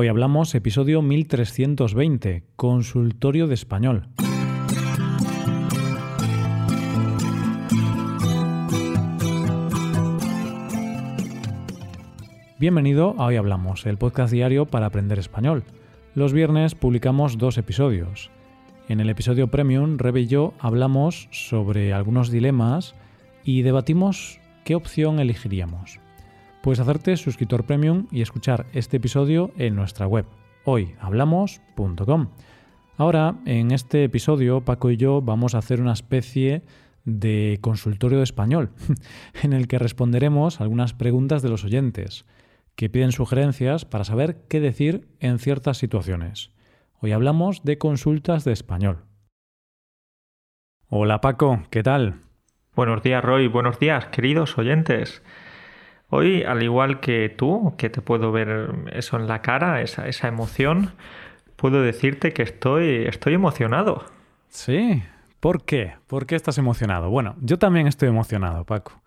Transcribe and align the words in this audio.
Hoy 0.00 0.06
hablamos 0.06 0.54
episodio 0.54 1.02
1320, 1.02 2.44
Consultorio 2.54 3.48
de 3.48 3.54
Español. 3.54 4.06
Bienvenido 12.60 13.16
a 13.18 13.24
Hoy 13.24 13.34
Hablamos, 13.34 13.86
el 13.86 13.98
podcast 13.98 14.32
diario 14.32 14.66
para 14.66 14.86
aprender 14.86 15.18
español. 15.18 15.64
Los 16.14 16.32
viernes 16.32 16.76
publicamos 16.76 17.36
dos 17.36 17.58
episodios. 17.58 18.30
En 18.88 19.00
el 19.00 19.10
episodio 19.10 19.48
Premium, 19.48 19.98
Rebe 19.98 20.20
y 20.20 20.26
yo 20.28 20.54
hablamos 20.60 21.26
sobre 21.32 21.92
algunos 21.92 22.30
dilemas 22.30 22.94
y 23.42 23.62
debatimos 23.62 24.38
qué 24.62 24.76
opción 24.76 25.18
elegiríamos. 25.18 25.98
Puedes 26.68 26.80
hacerte 26.80 27.16
suscriptor 27.16 27.64
Premium 27.64 28.08
y 28.10 28.20
escuchar 28.20 28.66
este 28.74 28.98
episodio 28.98 29.52
en 29.56 29.74
nuestra 29.74 30.06
web, 30.06 30.26
hoyhablamos.com. 30.64 32.28
Ahora, 32.98 33.36
en 33.46 33.70
este 33.70 34.04
episodio, 34.04 34.60
Paco 34.60 34.90
y 34.90 34.98
yo 34.98 35.22
vamos 35.22 35.54
a 35.54 35.60
hacer 35.60 35.80
una 35.80 35.94
especie 35.94 36.60
de 37.06 37.56
consultorio 37.62 38.18
de 38.18 38.24
español, 38.24 38.72
en 39.42 39.54
el 39.54 39.66
que 39.66 39.78
responderemos 39.78 40.60
algunas 40.60 40.92
preguntas 40.92 41.40
de 41.40 41.48
los 41.48 41.64
oyentes 41.64 42.26
que 42.76 42.90
piden 42.90 43.12
sugerencias 43.12 43.86
para 43.86 44.04
saber 44.04 44.42
qué 44.50 44.60
decir 44.60 45.08
en 45.20 45.38
ciertas 45.38 45.78
situaciones. 45.78 46.50
Hoy 47.00 47.12
hablamos 47.12 47.64
de 47.64 47.78
consultas 47.78 48.44
de 48.44 48.52
español. 48.52 49.06
Hola 50.90 51.22
Paco, 51.22 51.62
¿qué 51.70 51.82
tal? 51.82 52.20
Buenos 52.76 53.02
días 53.02 53.24
Roy, 53.24 53.48
buenos 53.48 53.78
días 53.78 54.08
queridos 54.08 54.58
oyentes. 54.58 55.22
Hoy, 56.10 56.42
al 56.42 56.62
igual 56.62 57.00
que 57.00 57.28
tú, 57.28 57.74
que 57.76 57.90
te 57.90 58.00
puedo 58.00 58.32
ver 58.32 58.70
eso 58.92 59.16
en 59.16 59.28
la 59.28 59.42
cara, 59.42 59.82
esa, 59.82 60.08
esa 60.08 60.28
emoción, 60.28 60.92
puedo 61.56 61.82
decirte 61.82 62.32
que 62.32 62.42
estoy, 62.42 63.04
estoy 63.06 63.34
emocionado. 63.34 64.04
Sí, 64.48 65.02
¿por 65.40 65.64
qué? 65.64 65.96
¿Por 66.06 66.26
qué 66.26 66.34
estás 66.34 66.58
emocionado? 66.58 67.10
Bueno, 67.10 67.36
yo 67.40 67.58
también 67.58 67.86
estoy 67.86 68.08
emocionado, 68.08 68.64
Paco. 68.64 69.02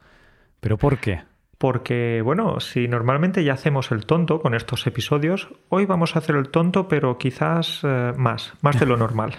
¿Pero 0.59 0.77
por 0.77 0.99
qué? 0.99 1.23
porque, 1.61 2.23
bueno, 2.25 2.59
si 2.59 2.87
normalmente 2.87 3.43
ya 3.43 3.53
hacemos 3.53 3.91
el 3.91 4.07
tonto 4.07 4.41
con 4.41 4.55
estos 4.55 4.87
episodios, 4.87 5.49
hoy 5.69 5.85
vamos 5.85 6.15
a 6.15 6.19
hacer 6.19 6.35
el 6.35 6.49
tonto, 6.49 6.87
pero 6.87 7.19
quizás 7.19 7.81
eh, 7.83 8.13
más, 8.17 8.55
más 8.61 8.79
de 8.79 8.87
lo 8.87 8.97
normal. 8.97 9.35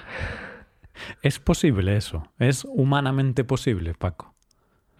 es 1.22 1.40
posible 1.40 1.96
eso, 1.96 2.28
es 2.38 2.64
humanamente 2.64 3.42
posible, 3.42 3.94
Paco. 3.94 4.31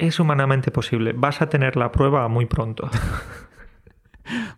Es 0.03 0.19
humanamente 0.19 0.73
posible, 0.73 1.13
vas 1.13 1.43
a 1.43 1.49
tener 1.49 1.77
la 1.77 1.93
prueba 1.93 2.27
muy 2.27 2.47
pronto. 2.47 2.91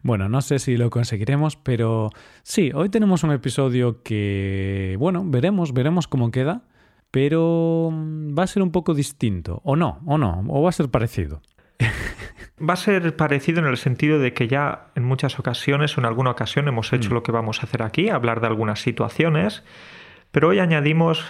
Bueno, 0.02 0.28
no 0.28 0.42
sé 0.42 0.58
si 0.58 0.76
lo 0.76 0.90
conseguiremos, 0.90 1.56
pero 1.56 2.10
sí, 2.42 2.70
hoy 2.74 2.90
tenemos 2.90 3.24
un 3.24 3.32
episodio 3.32 4.02
que, 4.02 4.94
bueno, 4.98 5.22
veremos, 5.24 5.72
veremos 5.72 6.06
cómo 6.06 6.30
queda, 6.30 6.64
pero 7.10 7.90
va 7.90 8.42
a 8.42 8.46
ser 8.46 8.62
un 8.62 8.70
poco 8.70 8.92
distinto, 8.92 9.62
o 9.64 9.74
no, 9.74 10.00
o 10.04 10.18
no, 10.18 10.44
o 10.48 10.62
va 10.62 10.68
a 10.68 10.72
ser 10.72 10.90
parecido. 10.90 11.40
Va 12.60 12.74
a 12.74 12.76
ser 12.76 13.16
parecido 13.16 13.60
en 13.60 13.66
el 13.66 13.78
sentido 13.78 14.18
de 14.18 14.34
que 14.34 14.48
ya 14.48 14.88
en 14.94 15.02
muchas 15.02 15.38
ocasiones 15.38 15.96
o 15.96 16.00
en 16.00 16.06
alguna 16.06 16.30
ocasión 16.30 16.68
hemos 16.68 16.92
hecho 16.92 17.10
mm. 17.10 17.14
lo 17.14 17.22
que 17.22 17.32
vamos 17.32 17.60
a 17.60 17.66
hacer 17.66 17.82
aquí, 17.82 18.10
hablar 18.10 18.42
de 18.42 18.48
algunas 18.48 18.80
situaciones, 18.80 19.64
pero 20.30 20.48
hoy 20.48 20.58
añadimos 20.58 21.24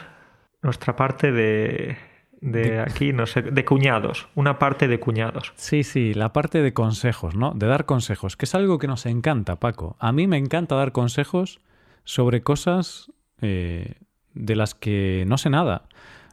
nuestra 0.61 0.97
parte 0.97 1.31
de, 1.31 1.97
de 2.45 2.81
aquí, 2.81 3.15
no 3.15 3.27
sé, 3.27 3.41
de 3.41 3.65
cuñados, 3.65 4.29
una 4.35 4.59
parte 4.59 4.87
de 4.87 5.01
cuñados. 5.01 5.55
Sí, 5.57 5.83
sí, 5.83 6.13
la 6.13 6.33
parte 6.35 6.61
de 6.61 6.75
consejos, 6.75 7.35
¿no? 7.35 7.53
De 7.55 7.67
dar 7.67 7.87
consejos, 7.87 8.37
que 8.37 8.45
es 8.45 8.55
algo 8.55 8.79
que 8.79 8.87
nos 8.87 9.07
encanta, 9.07 9.57
Paco. 9.57 9.97
A 9.99 10.13
mí 10.13 10.27
me 10.27 10.37
encanta 10.37 10.75
dar 10.75 10.93
consejos 10.93 11.61
sobre 12.05 12.43
cosas 12.43 13.11
eh, 13.41 13.95
de 14.35 14.57
las 14.57 14.75
que 14.75 15.25
no 15.27 15.39
sé 15.39 15.49
nada. 15.49 15.89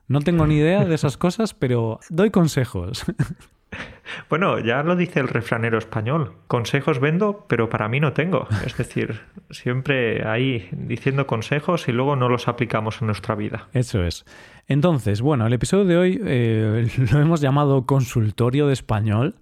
No 0.10 0.20
tengo 0.20 0.46
ni 0.46 0.58
idea 0.58 0.84
de 0.84 0.96
esas 0.96 1.16
cosas, 1.16 1.54
pero 1.54 2.00
doy 2.10 2.30
consejos. 2.30 3.06
Bueno, 4.30 4.60
ya 4.60 4.84
lo 4.84 4.98
dice 4.98 5.22
el 5.22 5.30
refranero 5.30 5.78
español. 5.78 6.34
Consejos 6.48 7.00
vendo, 7.00 7.46
pero 7.48 7.70
para 7.70 7.88
mí 7.88 8.02
no 8.02 8.12
tengo. 8.12 8.48
Es 8.66 8.76
decir, 8.76 9.22
siempre 9.50 10.28
ahí 10.28 10.68
diciendo 10.74 11.28
consejos 11.28 11.88
y 11.88 11.94
luego 11.94 12.18
no 12.18 12.28
los 12.28 12.50
aplicamos 12.50 13.02
en 13.02 13.08
nuestra 13.08 13.36
vida. 13.36 13.70
Eso 13.72 14.04
es. 14.04 14.26
Entonces, 14.68 15.22
bueno, 15.22 15.48
el 15.48 15.54
episodio 15.54 15.86
de 15.86 15.98
hoy 15.98 16.22
eh, 16.24 16.88
lo 17.12 17.20
hemos 17.20 17.42
llamado 17.42 17.86
consultorio 17.86 18.68
de 18.68 18.74
español 18.74 19.36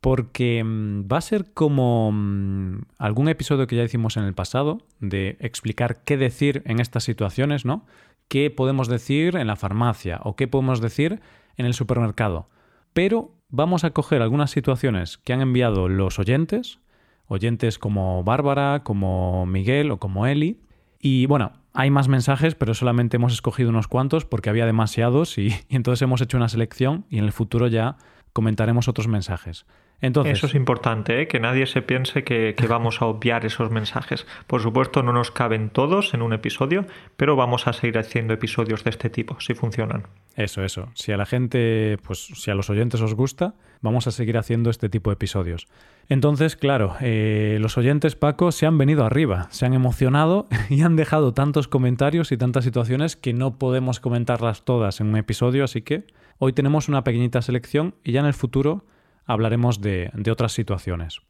porque 0.00 0.64
mm, 0.64 1.08
va 1.10 1.18
a 1.18 1.22
ser 1.22 1.52
como 1.52 2.10
mm, 2.12 2.82
algún 2.98 3.28
episodio 3.28 3.66
que 3.66 3.76
ya 3.76 3.84
hicimos 3.84 4.16
en 4.16 4.24
el 4.24 4.34
pasado 4.34 4.78
de 4.98 5.36
explicar 5.40 6.02
qué 6.04 6.16
decir 6.16 6.62
en 6.66 6.80
estas 6.80 7.04
situaciones, 7.04 7.64
¿no? 7.64 7.84
¿Qué 8.28 8.50
podemos 8.50 8.88
decir 8.88 9.36
en 9.36 9.46
la 9.46 9.56
farmacia 9.56 10.20
o 10.22 10.36
qué 10.36 10.46
podemos 10.46 10.80
decir 10.80 11.20
en 11.56 11.66
el 11.66 11.74
supermercado? 11.74 12.48
Pero 12.92 13.34
vamos 13.48 13.84
a 13.84 13.90
coger 13.90 14.22
algunas 14.22 14.50
situaciones 14.50 15.18
que 15.18 15.32
han 15.32 15.40
enviado 15.40 15.88
los 15.88 16.18
oyentes, 16.18 16.78
oyentes 17.26 17.78
como 17.78 18.22
Bárbara, 18.24 18.82
como 18.84 19.46
Miguel 19.46 19.90
o 19.90 19.98
como 19.98 20.26
Eli. 20.26 20.60
Y 21.00 21.26
bueno, 21.26 21.52
hay 21.72 21.90
más 21.90 22.08
mensajes, 22.08 22.54
pero 22.54 22.74
solamente 22.74 23.16
hemos 23.16 23.32
escogido 23.32 23.70
unos 23.70 23.88
cuantos 23.88 24.24
porque 24.24 24.50
había 24.50 24.66
demasiados 24.66 25.38
y, 25.38 25.54
entonces 25.68 26.02
hemos 26.02 26.20
hecho 26.20 26.36
una 26.36 26.48
selección 26.48 27.06
y 27.08 27.18
en 27.18 27.24
el 27.24 27.32
futuro 27.32 27.66
ya 27.66 27.96
comentaremos 28.32 28.88
otros 28.88 29.08
mensajes. 29.08 29.66
Eso 30.00 30.46
es 30.46 30.54
importante, 30.54 31.20
¿eh? 31.20 31.28
que 31.28 31.40
nadie 31.40 31.66
se 31.66 31.82
piense 31.82 32.24
que, 32.24 32.54
vamos 32.66 33.02
a 33.02 33.06
obviar 33.06 33.44
esos 33.44 33.70
mensajes. 33.70 34.26
Por 34.46 34.62
supuesto, 34.62 35.02
no 35.02 35.12
nos 35.12 35.30
caben 35.30 35.68
todos 35.68 36.14
en 36.14 36.22
un 36.22 36.32
episodio, 36.32 36.86
pero 37.18 37.36
vamos 37.36 37.66
a 37.66 37.74
seguir 37.74 37.98
haciendo 37.98 38.32
episodios 38.32 38.82
de 38.82 38.90
este 38.90 39.10
tipo, 39.10 39.38
si 39.40 39.52
funcionan. 39.52 40.06
Eso, 40.36 40.62
eso. 40.64 40.88
Si 40.94 41.12
a 41.12 41.16
la 41.16 41.26
gente, 41.26 41.98
pues 42.04 42.30
si 42.34 42.50
a 42.50 42.54
los 42.54 42.70
oyentes 42.70 43.00
os 43.00 43.14
gusta, 43.14 43.54
vamos 43.80 44.06
a 44.06 44.10
seguir 44.10 44.38
haciendo 44.38 44.70
este 44.70 44.88
tipo 44.88 45.10
de 45.10 45.14
episodios. 45.14 45.66
Entonces, 46.08 46.56
claro, 46.56 46.96
eh, 47.00 47.58
los 47.60 47.76
oyentes, 47.76 48.16
Paco, 48.16 48.52
se 48.52 48.66
han 48.66 48.78
venido 48.78 49.04
arriba, 49.04 49.48
se 49.50 49.66
han 49.66 49.74
emocionado 49.74 50.48
y 50.70 50.82
han 50.82 50.96
dejado 50.96 51.34
tantos 51.34 51.68
comentarios 51.68 52.32
y 52.32 52.36
tantas 52.36 52.64
situaciones 52.64 53.16
que 53.16 53.32
no 53.32 53.58
podemos 53.58 54.00
comentarlas 54.00 54.64
todas 54.64 55.00
en 55.00 55.08
un 55.08 55.16
episodio, 55.16 55.64
así 55.64 55.82
que 55.82 56.06
hoy 56.38 56.52
tenemos 56.52 56.88
una 56.88 57.04
pequeñita 57.04 57.42
selección 57.42 57.94
y 58.04 58.12
ya 58.12 58.20
en 58.20 58.26
el 58.26 58.34
futuro 58.34 58.84
hablaremos 59.26 59.80
de, 59.80 60.10
otras 60.30 60.52
situaciones. 60.52 61.20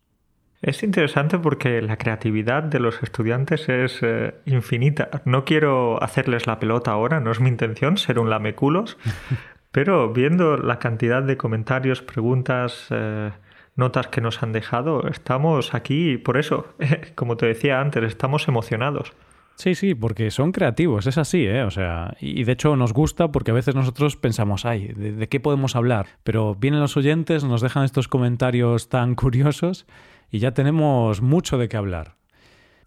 Es 0.62 0.82
interesante 0.82 1.38
porque 1.38 1.81
la 1.81 1.97
creatividad 1.97 2.62
de 2.62 2.81
los 2.81 3.03
estudiantes 3.03 3.69
es 3.71 3.98
eh, 4.03 4.34
infinita. 4.44 5.22
No 5.25 5.47
quiero 5.47 6.03
hacerles 6.03 6.47
la 6.47 6.59
pelota 6.59 6.91
ahora, 6.91 7.19
no 7.19 7.31
es 7.31 7.41
mi 7.41 7.48
intención 7.48 7.97
ser 7.97 8.19
un 8.19 8.28
lameculos, 8.28 8.98
pero 9.72 10.12
viendo 10.12 10.59
la 10.59 10.78
cantidad 10.78 11.22
de 11.22 11.38
comentarios, 11.38 12.03
preguntas, 12.03 12.88
eh, 12.91 13.31
notas 13.75 14.09
que 14.09 14.21
nos 14.21 14.43
han 14.43 14.53
dejado, 14.53 15.09
estamos 15.09 15.72
aquí 15.72 16.19
por 16.19 16.37
eso, 16.37 16.75
como 17.15 17.38
te 17.38 17.47
decía 17.47 17.81
antes, 17.81 18.04
estamos 18.04 18.47
emocionados. 18.47 19.15
Sí, 19.60 19.75
sí, 19.75 19.94
porque 19.94 20.31
son 20.31 20.53
creativos, 20.53 21.06
es 21.06 21.19
así, 21.19 21.44
¿eh? 21.44 21.65
O 21.65 21.71
sea, 21.71 22.16
y 22.19 22.44
de 22.44 22.53
hecho 22.53 22.77
nos 22.77 22.94
gusta 22.94 23.31
porque 23.31 23.50
a 23.50 23.54
veces 23.54 23.75
nosotros 23.75 24.16
pensamos, 24.16 24.65
ay, 24.65 24.88
¿de, 24.88 25.28
qué 25.28 25.38
podemos 25.38 25.77
hablar? 25.77 26.06
Pero 26.22 26.54
vienen 26.54 26.81
los 26.81 26.97
oyentes, 26.97 27.44
nos 27.44 27.60
dejan 27.60 27.84
estos 27.84 28.09
comentarios 28.09 28.88
tan 28.88 29.15
curiosos 29.16 29.87
y 30.31 30.39
ya 30.39 30.53
tenemos 30.53 31.23
mucho 31.23 31.59
de 31.59 31.69
qué 31.69 31.77
hablar. 31.77 32.17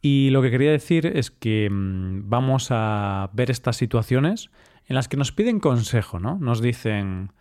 Y 0.01 0.31
lo 0.31 0.41
que 0.41 0.51
quería 0.51 0.71
decir 0.71 1.05
es 1.05 1.31
que 1.31 1.69
mm, 1.69 2.29
vamos 2.29 2.67
a 2.71 3.29
ver 3.33 3.49
estas 3.49 3.77
situaciones 3.77 4.49
en 4.85 4.95
las 4.95 5.07
que 5.07 5.17
nos 5.17 5.31
piden 5.31 5.59
consejo, 5.59 6.19
¿no? 6.19 6.37
Nos 6.39 6.61
dicen, 6.61 7.31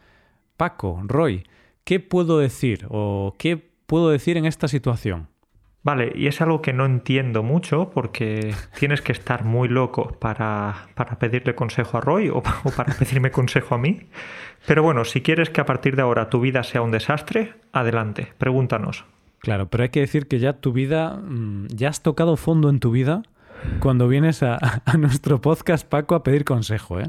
Paco, 0.57 1.01
Roy, 1.05 1.45
¿qué 1.85 1.99
puedo 1.99 2.39
decir? 2.39 2.87
o 2.89 3.35
¿qué 3.39 3.57
puedo 3.87 4.11
decir 4.11 4.37
en 4.37 4.47
esta 4.47 4.69
situación? 4.69 5.29
Vale, 5.85 6.12
y 6.15 6.29
es 6.29 6.41
algo 6.41 6.62
que 6.62 6.73
no 6.73 6.87
entiendo 6.87 7.43
mucho 7.43 7.91
porque 7.91 8.55
tienes 8.79 9.03
que 9.03 9.12
estar 9.12 9.44
muy 9.44 9.69
loco 9.69 10.17
para, 10.21 10.87
pedirle 11.19 11.55
consejo 11.55 11.99
a 11.99 12.00
Roy 12.00 12.29
o, 12.32 12.43
para 12.43 12.94
pedirme 12.94 13.31
consejo 13.31 13.75
a 13.75 13.79
mí. 13.79 14.09
Pero 14.67 14.85
bueno, 14.85 15.05
si 15.05 15.21
quieres 15.21 15.50
que 15.50 15.61
a 15.61 15.67
partir 15.67 15.97
de 15.97 16.03
ahora 16.03 16.31
tu 16.31 16.41
vida 16.41 16.62
sea 16.62 16.82
un 16.82 16.93
desastre, 16.93 17.55
adelante, 17.73 18.32
pregúntanos. 18.38 19.05
Claro, 19.43 19.69
pero 19.69 19.83
hay 19.83 19.89
que 19.91 20.00
decir 20.00 20.29
que 20.29 20.39
ya 20.39 20.55
tu 20.55 20.73
vida, 20.73 21.17
mm, 21.17 21.67
ya 21.69 21.89
has 21.89 22.00
tocado 22.00 22.37
fondo 22.37 22.71
en 22.71 22.79
tu 22.79 22.93
vida 22.93 23.23
cuando 23.81 24.06
vienes 24.06 24.43
a, 24.43 24.59
nuestro 24.99 25.41
podcast, 25.41 25.87
Paco, 25.87 26.15
a 26.15 26.23
pedir 26.23 26.44
consejo, 26.44 27.00
¿eh? 27.00 27.06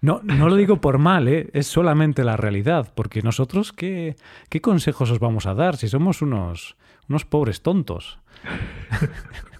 No, 0.00 0.20
no 0.22 0.48
lo 0.50 0.56
digo 0.56 0.80
por 0.82 0.98
mal, 0.98 1.28
¿eh? 1.28 1.48
es 1.54 1.66
solamente 1.66 2.24
la 2.24 2.36
realidad, 2.36 2.92
porque 2.94 3.22
nosotros, 3.22 3.72
¿qué, 3.72 4.16
¿qué 4.50 4.60
consejos 4.60 5.10
os 5.10 5.18
vamos 5.18 5.46
a 5.46 5.54
dar 5.54 5.76
si 5.76 5.88
somos 5.88 6.20
unos, 6.20 6.76
unos 7.08 7.24
pobres 7.24 7.62
tontos. 7.62 8.18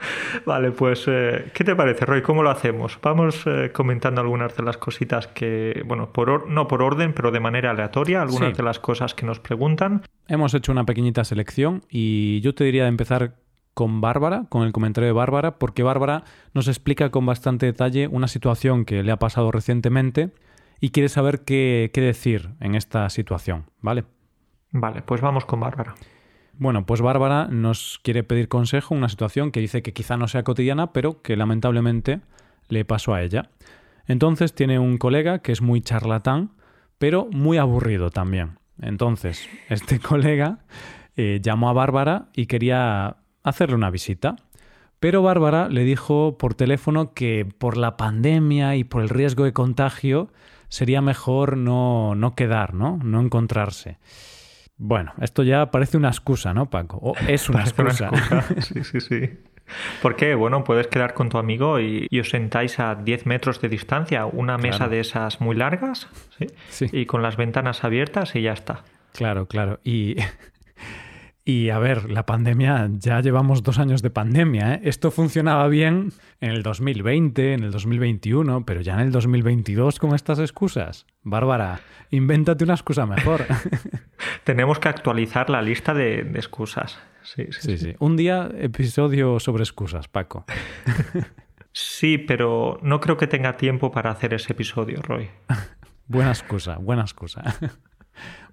Vale, 0.46 0.70
pues, 0.70 1.04
eh, 1.08 1.50
¿qué 1.54 1.64
te 1.64 1.74
parece, 1.74 2.06
Roy? 2.06 2.22
¿Cómo 2.22 2.42
lo 2.42 2.50
hacemos? 2.50 2.98
Vamos 3.02 3.42
eh, 3.46 3.70
comentando 3.72 4.20
algunas 4.20 4.56
de 4.56 4.62
las 4.62 4.76
cositas 4.76 5.26
que, 5.26 5.82
bueno, 5.86 6.12
por 6.12 6.48
no 6.48 6.68
por 6.68 6.82
orden, 6.82 7.12
pero 7.12 7.30
de 7.30 7.40
manera 7.40 7.70
aleatoria, 7.70 8.22
algunas 8.22 8.56
de 8.56 8.62
las 8.62 8.78
cosas 8.78 9.14
que 9.14 9.26
nos 9.26 9.40
preguntan. 9.40 10.02
Hemos 10.28 10.54
hecho 10.54 10.72
una 10.72 10.84
pequeñita 10.84 11.24
selección 11.24 11.82
y 11.88 12.40
yo 12.40 12.54
te 12.54 12.64
diría 12.64 12.84
de 12.84 12.88
empezar 12.88 13.34
con 13.74 14.00
Bárbara, 14.00 14.46
con 14.48 14.62
el 14.62 14.72
comentario 14.72 15.06
de 15.06 15.12
Bárbara, 15.12 15.58
porque 15.58 15.82
Bárbara 15.82 16.24
nos 16.54 16.68
explica 16.68 17.10
con 17.10 17.24
bastante 17.24 17.66
detalle 17.66 18.08
una 18.08 18.28
situación 18.28 18.84
que 18.84 19.02
le 19.02 19.12
ha 19.12 19.18
pasado 19.18 19.50
recientemente 19.50 20.32
y 20.80 20.90
quiere 20.90 21.08
saber 21.08 21.44
qué, 21.44 21.90
qué 21.92 22.00
decir 22.00 22.50
en 22.60 22.74
esta 22.74 23.08
situación, 23.10 23.66
¿vale? 23.80 24.04
Vale, 24.72 25.02
pues 25.02 25.20
vamos 25.20 25.44
con 25.44 25.60
Bárbara. 25.60 25.94
Bueno, 26.60 26.84
pues 26.84 27.00
Bárbara 27.00 27.48
nos 27.50 27.98
quiere 28.02 28.22
pedir 28.22 28.48
consejo 28.48 28.94
una 28.94 29.08
situación 29.08 29.50
que 29.50 29.60
dice 29.60 29.80
que 29.80 29.94
quizá 29.94 30.18
no 30.18 30.28
sea 30.28 30.42
cotidiana, 30.42 30.92
pero 30.92 31.22
que 31.22 31.34
lamentablemente 31.34 32.20
le 32.68 32.84
pasó 32.84 33.14
a 33.14 33.22
ella. 33.22 33.48
Entonces 34.06 34.54
tiene 34.54 34.78
un 34.78 34.98
colega 34.98 35.38
que 35.38 35.52
es 35.52 35.62
muy 35.62 35.80
charlatán, 35.80 36.50
pero 36.98 37.28
muy 37.32 37.56
aburrido 37.56 38.10
también. 38.10 38.58
Entonces, 38.78 39.48
este 39.70 39.98
colega 40.00 40.58
eh, 41.16 41.40
llamó 41.42 41.70
a 41.70 41.72
Bárbara 41.72 42.28
y 42.34 42.44
quería 42.44 43.16
hacerle 43.42 43.76
una 43.76 43.88
visita. 43.88 44.36
Pero 44.98 45.22
Bárbara 45.22 45.70
le 45.70 45.84
dijo 45.84 46.36
por 46.36 46.52
teléfono 46.52 47.14
que 47.14 47.46
por 47.56 47.78
la 47.78 47.96
pandemia 47.96 48.76
y 48.76 48.84
por 48.84 49.00
el 49.00 49.08
riesgo 49.08 49.44
de 49.44 49.54
contagio 49.54 50.30
sería 50.68 51.00
mejor 51.00 51.56
no, 51.56 52.14
no 52.14 52.34
quedar, 52.34 52.74
¿no? 52.74 52.98
No 53.02 53.22
encontrarse. 53.22 53.96
Bueno, 54.82 55.12
esto 55.20 55.42
ya 55.42 55.70
parece 55.70 55.98
una 55.98 56.08
excusa, 56.08 56.54
¿no, 56.54 56.70
Paco? 56.70 56.98
O 57.02 57.14
es 57.28 57.50
una 57.50 57.60
excusa. 57.60 58.10
Sí, 58.60 58.82
sí, 58.82 59.00
sí. 59.00 59.30
¿Por 60.00 60.16
qué? 60.16 60.34
Bueno, 60.34 60.64
puedes 60.64 60.86
quedar 60.86 61.12
con 61.12 61.28
tu 61.28 61.36
amigo 61.36 61.78
y, 61.78 62.08
os 62.18 62.30
sentáis 62.30 62.80
a 62.80 62.94
10 62.94 63.26
metros 63.26 63.60
de 63.60 63.68
distancia, 63.68 64.24
una 64.24 64.56
mesa 64.56 64.88
de 64.88 65.00
esas 65.00 65.42
muy 65.42 65.54
largas, 65.54 66.08
¿sí? 66.38 66.46
¿sí? 66.70 66.86
Y 66.92 67.04
con 67.04 67.22
las 67.22 67.36
ventanas 67.36 67.84
abiertas 67.84 68.34
y 68.34 68.40
ya 68.40 68.54
está. 68.54 68.82
Claro, 69.12 69.46
claro. 69.46 69.80
Y 69.84 70.16
y 71.50 71.70
a 71.70 71.78
ver, 71.80 72.10
la 72.10 72.26
pandemia, 72.26 72.88
ya 72.92 73.20
llevamos 73.20 73.64
dos 73.64 73.80
años 73.80 74.02
de 74.02 74.10
pandemia. 74.10 74.74
¿eh? 74.74 74.80
Esto 74.84 75.10
funcionaba 75.10 75.66
bien 75.66 76.12
en 76.40 76.50
el 76.50 76.62
2020, 76.62 77.54
en 77.54 77.64
el 77.64 77.72
2021, 77.72 78.64
pero 78.64 78.80
ya 78.82 78.94
en 78.94 79.00
el 79.00 79.10
2022 79.10 79.98
con 79.98 80.14
estas 80.14 80.38
excusas. 80.38 81.06
Bárbara, 81.22 81.80
invéntate 82.10 82.62
una 82.62 82.74
excusa 82.74 83.04
mejor. 83.04 83.46
Tenemos 84.44 84.78
que 84.78 84.88
actualizar 84.88 85.50
la 85.50 85.60
lista 85.60 85.92
de, 85.92 86.20
excusas. 86.20 87.00
Sí 87.22 87.46
sí, 87.50 87.76
sí, 87.76 87.94
Un 87.98 88.16
día 88.16 88.48
episodio 88.56 89.40
sobre 89.40 89.64
excusas, 89.64 90.06
Paco. 90.06 90.44
sí, 91.72 92.16
pero 92.16 92.78
no 92.82 93.00
creo 93.00 93.16
que 93.16 93.26
tenga 93.26 93.56
tiempo 93.56 93.90
para 93.90 94.10
hacer 94.10 94.34
ese 94.34 94.52
episodio, 94.52 95.02
Roy. 95.02 95.28
buena 96.06 96.30
excusa, 96.30 96.76
buena 96.76 97.02
excusa. 97.02 97.42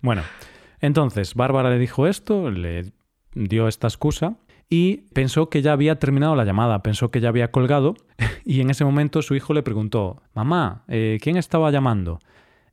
bueno. 0.01 0.23
Entonces, 0.79 1.35
Bárbara 1.35 1.69
le 1.69 1.79
dijo 1.79 2.07
esto, 2.07 2.51
le 2.51 2.91
dio 3.33 3.67
esta 3.67 3.87
excusa 3.87 4.37
y 4.69 4.97
pensó 5.13 5.49
que 5.49 5.61
ya 5.61 5.73
había 5.73 5.99
terminado 5.99 6.35
la 6.35 6.45
llamada, 6.45 6.83
pensó 6.83 7.09
que 7.09 7.21
ya 7.21 7.29
había 7.29 7.51
colgado 7.51 7.95
y 8.45 8.61
en 8.61 8.69
ese 8.69 8.85
momento 8.85 9.21
su 9.21 9.35
hijo 9.35 9.53
le 9.53 9.63
preguntó, 9.63 10.21
mamá, 10.33 10.83
eh, 10.87 11.17
¿quién 11.21 11.37
estaba 11.37 11.71
llamando? 11.71 12.19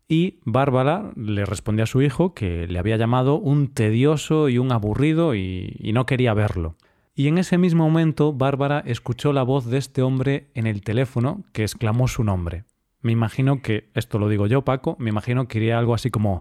Y 0.07 0.41
Bárbara 0.45 1.13
le 1.17 1.47
respondió 1.47 1.85
a 1.85 1.87
su 1.87 2.03
hijo 2.03 2.35
que 2.35 2.67
le 2.67 2.79
había 2.79 2.97
llamado 2.97 3.37
un 3.37 3.69
tedioso 3.69 4.51
y 4.51 4.59
un 4.59 4.71
aburrido 4.71 5.35
y, 5.35 5.77
y 5.79 5.93
no 5.93 6.05
quería 6.05 6.35
verlo. 6.35 6.77
Y 7.15 7.29
en 7.29 7.39
ese 7.39 7.59
mismo 7.59 7.85
momento 7.85 8.33
Bárbara 8.33 8.83
escuchó 8.85 9.33
la 9.33 9.45
voz 9.45 9.67
de 9.67 9.79
este 9.79 10.03
hombre 10.03 10.51
en 10.55 10.67
el 10.67 10.83
teléfono 10.83 11.45
que 11.53 11.63
exclamó 11.63 12.09
su 12.09 12.25
nombre. 12.25 12.65
Me 13.01 13.13
imagino 13.13 13.63
que, 13.63 13.91
esto 13.95 14.19
lo 14.19 14.29
digo 14.29 14.47
yo, 14.47 14.63
Paco, 14.63 14.97
me 14.99 15.11
imagino 15.11 15.47
que 15.47 15.59
iría 15.59 15.79
algo 15.79 15.95
así 15.95 16.11
como 16.11 16.41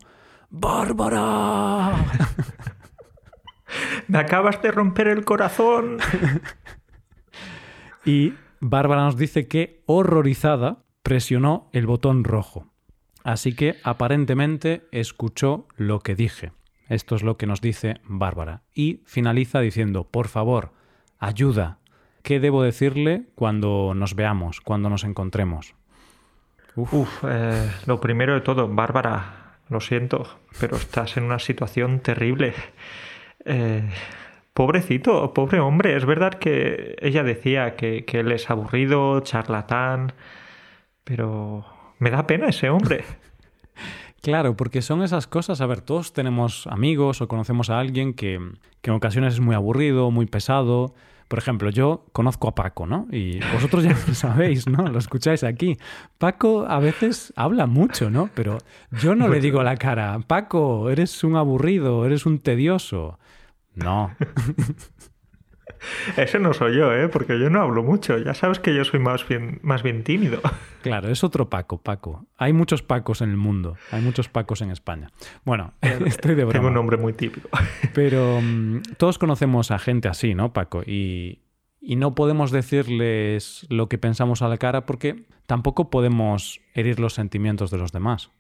¡Bárbara! 0.56 1.96
Me 4.08 4.20
acabas 4.20 4.62
de 4.62 4.70
romper 4.70 5.08
el 5.08 5.26
corazón. 5.26 5.98
y 8.06 8.36
Bárbara 8.60 9.06
nos 9.06 9.18
dice 9.18 9.48
que, 9.48 9.82
horrorizada, 9.88 10.84
presionó 11.02 11.72
el 11.74 11.88
botón 11.88 12.24
rojo. 12.24 12.68
Así 13.24 13.56
que 13.56 13.78
aparentemente 13.84 14.88
escuchó 14.92 15.68
lo 15.76 16.02
que 16.02 16.14
dije. 16.14 16.52
Esto 16.88 17.16
es 17.16 17.24
lo 17.24 17.36
que 17.36 17.48
nos 17.48 17.60
dice 17.60 18.00
Bárbara. 18.04 18.62
Y 18.76 19.02
finaliza 19.06 19.60
diciendo, 19.60 20.04
por 20.04 20.28
favor, 20.28 20.72
ayuda. 21.18 21.80
¿Qué 22.22 22.40
debo 22.40 22.62
decirle 22.62 23.26
cuando 23.34 23.94
nos 23.96 24.14
veamos, 24.14 24.62
cuando 24.62 24.92
nos 24.92 25.04
encontremos? 25.04 25.74
Uf, 26.76 27.24
eh, 27.28 27.72
lo 27.88 28.00
primero 28.00 28.36
de 28.36 28.42
todo, 28.42 28.68
Bárbara, 28.68 29.43
lo 29.70 29.80
siento, 29.80 30.40
pero 30.60 30.78
estás 30.78 31.18
en 31.18 31.24
una 31.24 31.40
situación 31.40 32.00
terrible. 32.00 32.54
Eh, 33.46 33.90
pobrecito, 34.54 35.34
pobre 35.34 35.60
hombre, 35.60 35.96
es 35.96 36.06
verdad 36.06 36.34
que 36.36 36.96
ella 37.02 37.24
decía 37.24 37.76
que, 37.76 38.06
que 38.06 38.20
él 38.20 38.32
es 38.32 38.50
aburrido, 38.50 39.20
charlatán, 39.22 40.14
pero 41.04 41.66
me 42.00 42.12
da 42.12 42.28
pena 42.28 42.48
ese 42.48 42.70
hombre. 42.70 43.04
Claro, 44.24 44.56
porque 44.56 44.82
son 44.82 45.04
esas 45.04 45.28
cosas. 45.28 45.60
A 45.60 45.66
ver, 45.66 45.82
todos 45.82 46.14
tenemos 46.14 46.66
amigos 46.68 47.22
o 47.22 47.28
conocemos 47.28 47.70
a 47.70 47.78
alguien 47.78 48.14
que, 48.14 48.40
que, 48.82 48.90
en 48.90 48.96
ocasiones 48.96 49.34
es 49.34 49.42
muy 49.42 49.54
aburrido, 49.54 50.12
muy 50.12 50.28
pesado, 50.28 50.96
por 51.28 51.40
ejemplo, 51.40 51.70
yo 51.70 52.06
conozco 52.12 52.48
a 52.48 52.56
Paco, 52.56 52.86
¿no? 52.86 53.08
Y 53.12 53.40
vosotros 53.54 53.84
ya 53.84 53.98
lo 54.08 54.14
sabéis, 54.14 54.68
¿no? 54.68 54.88
Lo 54.88 55.00
escucháis 55.00 55.44
aquí. 55.44 55.78
Paco 56.18 56.66
a 56.68 56.80
veces 56.80 57.34
habla 57.36 57.66
mucho, 57.66 58.10
¿no? 58.10 58.30
Pero 58.34 58.58
yo 58.92 59.16
no 59.16 59.28
le 59.28 59.40
digo 59.40 59.60
a 59.60 59.64
la 59.64 59.78
cara, 59.78 60.20
Paco, 60.28 60.90
eres 60.90 61.24
un 61.24 61.36
aburrido, 61.36 62.06
eres 62.06 62.26
un 62.26 62.40
tedioso. 62.40 63.20
No. 63.76 64.16
Ese 66.18 66.40
no 66.40 66.54
soy 66.54 66.78
yo, 66.78 66.94
¿eh? 66.94 67.10
Porque 67.10 67.40
yo 67.40 67.50
no 67.50 67.62
hablo 67.62 67.84
mucho. 67.84 68.18
Ya 68.18 68.34
sabes 68.34 68.60
que 68.60 68.74
yo 68.76 68.84
soy 68.84 69.00
más 69.00 69.28
bien, 69.28 69.60
más 69.64 69.84
bien 69.84 70.04
tímido. 70.04 70.42
Claro, 70.82 71.10
es 71.10 71.24
otro 71.24 71.50
Paco, 71.50 71.78
Paco. 71.78 72.26
Hay 72.38 72.54
muchos 72.54 72.82
Pacos 72.82 73.22
en 73.22 73.30
el 73.30 73.38
mundo. 73.38 73.78
Hay 73.92 74.02
muchos 74.02 74.30
Pacos 74.30 74.62
en 74.62 74.72
España. 74.72 75.12
Bueno, 75.46 75.74
estoy 75.82 76.36
de 76.36 76.44
broma. 76.44 76.54
Tengo 76.54 76.68
un 76.68 76.74
nombre 76.74 76.98
muy 76.98 77.14
típico. 77.14 77.50
Pero 77.94 78.40
mm, 78.42 78.82
todos 78.98 79.18
conocemos 79.18 79.72
a 79.72 79.80
gente 79.80 80.08
así, 80.08 80.36
¿no, 80.36 80.54
Paco? 80.54 80.84
Y, 80.86 81.40
y 81.80 81.96
no 81.96 82.16
podemos 82.16 82.52
decirles 82.52 83.66
lo 83.70 83.90
que 83.90 83.98
pensamos 83.98 84.42
a 84.42 84.48
la 84.48 84.58
cara 84.58 84.86
porque 84.86 85.26
tampoco 85.46 85.90
podemos 85.90 86.62
herir 86.74 87.00
los 87.00 87.14
sentimientos 87.14 87.72
de 87.72 87.78
los 87.78 87.92
demás. 87.92 88.32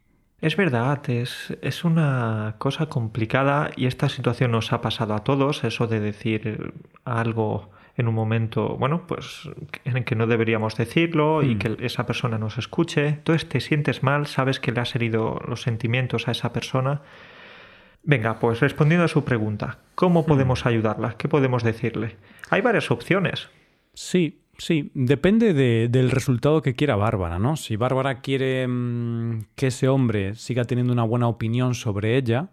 Es 0.43 0.57
verdad, 0.57 1.09
es, 1.09 1.57
es, 1.61 1.85
una 1.85 2.55
cosa 2.57 2.87
complicada 2.87 3.71
y 3.77 3.85
esta 3.85 4.09
situación 4.09 4.51
nos 4.51 4.73
ha 4.73 4.81
pasado 4.81 5.13
a 5.13 5.23
todos, 5.23 5.63
eso 5.63 5.87
de 5.87 6.01
decir 6.01 6.73
algo 7.05 7.71
en 7.95 8.09
un 8.09 8.13
momento, 8.13 8.75
bueno, 8.75 9.07
pues 9.07 9.47
en 9.85 9.95
el 9.95 10.03
que 10.03 10.15
no 10.15 10.27
deberíamos 10.27 10.75
decirlo 10.75 11.43
y 11.43 11.55
hmm. 11.55 11.59
que 11.59 11.77
esa 11.85 12.05
persona 12.05 12.37
nos 12.37 12.57
escuche. 12.57 13.07
Entonces 13.07 13.47
te 13.47 13.61
sientes 13.61 14.03
mal, 14.03 14.27
sabes 14.27 14.59
que 14.59 14.73
le 14.73 14.81
has 14.81 14.93
herido 14.97 15.39
los 15.47 15.61
sentimientos 15.61 16.27
a 16.27 16.31
esa 16.31 16.51
persona. 16.51 17.03
Venga, 18.03 18.39
pues 18.39 18.59
respondiendo 18.59 19.05
a 19.05 19.07
su 19.07 19.23
pregunta, 19.23 19.77
¿cómo 19.95 20.23
hmm. 20.23 20.25
podemos 20.25 20.65
ayudarla? 20.65 21.15
¿Qué 21.17 21.29
podemos 21.29 21.63
decirle? 21.63 22.17
Hay 22.49 22.59
varias 22.59 22.91
opciones. 22.91 23.47
Sí, 23.93 24.42
Sí, 24.57 24.91
depende 24.93 25.53
del 25.87 26.11
resultado 26.11 26.61
que 26.61 26.75
quiera 26.75 26.95
Bárbara, 26.95 27.39
¿no? 27.39 27.55
Si 27.55 27.75
Bárbara 27.75 28.21
quiere 28.21 28.67
mm, 28.67 29.45
que 29.55 29.67
ese 29.67 29.87
hombre 29.87 30.35
siga 30.35 30.65
teniendo 30.65 30.93
una 30.93 31.03
buena 31.03 31.27
opinión 31.27 31.73
sobre 31.73 32.17
ella, 32.17 32.49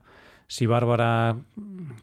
si 0.46 0.66
Bárbara 0.66 1.36